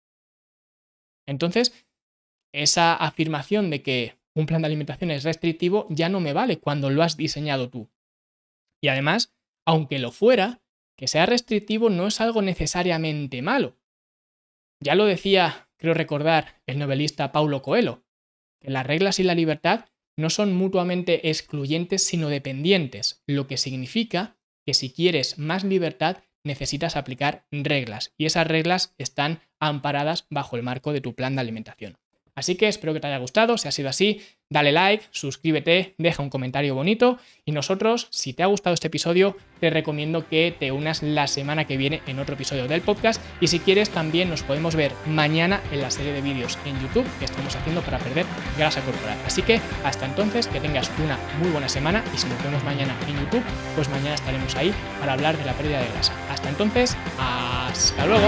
Entonces, 1.25 1.73
esa 2.53 2.95
afirmación 2.95 3.69
de 3.69 3.81
que 3.81 4.15
un 4.33 4.45
plan 4.45 4.61
de 4.61 4.67
alimentación 4.67 5.11
es 5.11 5.23
restrictivo 5.23 5.87
ya 5.89 6.09
no 6.09 6.19
me 6.19 6.33
vale 6.33 6.59
cuando 6.59 6.89
lo 6.89 7.03
has 7.03 7.17
diseñado 7.17 7.69
tú. 7.69 7.89
Y 8.81 8.87
además, 8.87 9.33
aunque 9.65 9.99
lo 9.99 10.11
fuera, 10.11 10.61
que 10.97 11.07
sea 11.07 11.25
restrictivo 11.25 11.89
no 11.89 12.07
es 12.07 12.21
algo 12.21 12.41
necesariamente 12.41 13.41
malo. 13.41 13.77
Ya 14.81 14.95
lo 14.95 15.05
decía, 15.05 15.69
creo 15.77 15.93
recordar, 15.93 16.61
el 16.65 16.79
novelista 16.79 17.31
Paulo 17.31 17.61
Coelho, 17.61 18.03
que 18.59 18.71
las 18.71 18.85
reglas 18.85 19.19
y 19.19 19.23
la 19.23 19.35
libertad 19.35 19.85
no 20.17 20.29
son 20.29 20.53
mutuamente 20.53 21.29
excluyentes 21.29 22.05
sino 22.05 22.29
dependientes, 22.29 23.23
lo 23.27 23.47
que 23.47 23.57
significa 23.57 24.37
que 24.65 24.73
si 24.73 24.91
quieres 24.91 25.37
más 25.37 25.63
libertad 25.63 26.17
necesitas 26.43 26.95
aplicar 26.95 27.45
reglas 27.51 28.13
y 28.17 28.25
esas 28.25 28.47
reglas 28.47 28.93
están 28.97 29.41
amparadas 29.59 30.25
bajo 30.29 30.55
el 30.55 30.63
marco 30.63 30.93
de 30.93 31.01
tu 31.01 31.15
plan 31.15 31.35
de 31.35 31.41
alimentación. 31.41 31.97
Así 32.41 32.55
que 32.55 32.67
espero 32.67 32.91
que 32.91 32.99
te 32.99 33.05
haya 33.05 33.19
gustado, 33.19 33.55
si 33.59 33.67
ha 33.67 33.71
sido 33.71 33.87
así, 33.87 34.19
dale 34.49 34.71
like, 34.71 35.05
suscríbete, 35.11 35.93
deja 35.99 36.23
un 36.23 36.31
comentario 36.31 36.73
bonito 36.73 37.19
y 37.45 37.51
nosotros, 37.51 38.07
si 38.09 38.33
te 38.33 38.41
ha 38.41 38.47
gustado 38.47 38.73
este 38.73 38.87
episodio, 38.87 39.37
te 39.59 39.69
recomiendo 39.69 40.27
que 40.27 40.51
te 40.59 40.71
unas 40.71 41.03
la 41.03 41.27
semana 41.27 41.67
que 41.67 41.77
viene 41.77 42.01
en 42.07 42.17
otro 42.17 42.33
episodio 42.33 42.67
del 42.67 42.81
podcast 42.81 43.21
y 43.41 43.45
si 43.45 43.59
quieres 43.59 43.91
también 43.91 44.27
nos 44.27 44.41
podemos 44.41 44.75
ver 44.75 44.91
mañana 45.05 45.61
en 45.71 45.81
la 45.81 45.91
serie 45.91 46.13
de 46.13 46.21
vídeos 46.23 46.57
en 46.65 46.81
YouTube 46.81 47.05
que 47.19 47.25
estamos 47.25 47.55
haciendo 47.55 47.83
para 47.83 47.99
perder 47.99 48.25
grasa 48.57 48.81
corporal. 48.81 49.19
Así 49.23 49.43
que 49.43 49.61
hasta 49.83 50.07
entonces 50.07 50.47
que 50.47 50.59
tengas 50.59 50.89
una 50.97 51.19
muy 51.37 51.51
buena 51.51 51.69
semana 51.69 52.03
y 52.11 52.17
si 52.17 52.27
nos 52.27 52.43
vemos 52.43 52.63
mañana 52.63 52.97
en 53.07 53.19
YouTube, 53.19 53.43
pues 53.75 53.87
mañana 53.89 54.15
estaremos 54.15 54.55
ahí 54.55 54.73
para 54.99 55.13
hablar 55.13 55.37
de 55.37 55.45
la 55.45 55.53
pérdida 55.53 55.79
de 55.79 55.89
grasa. 55.89 56.15
Hasta 56.31 56.49
entonces, 56.49 56.97
hasta 57.19 58.07
luego. 58.07 58.27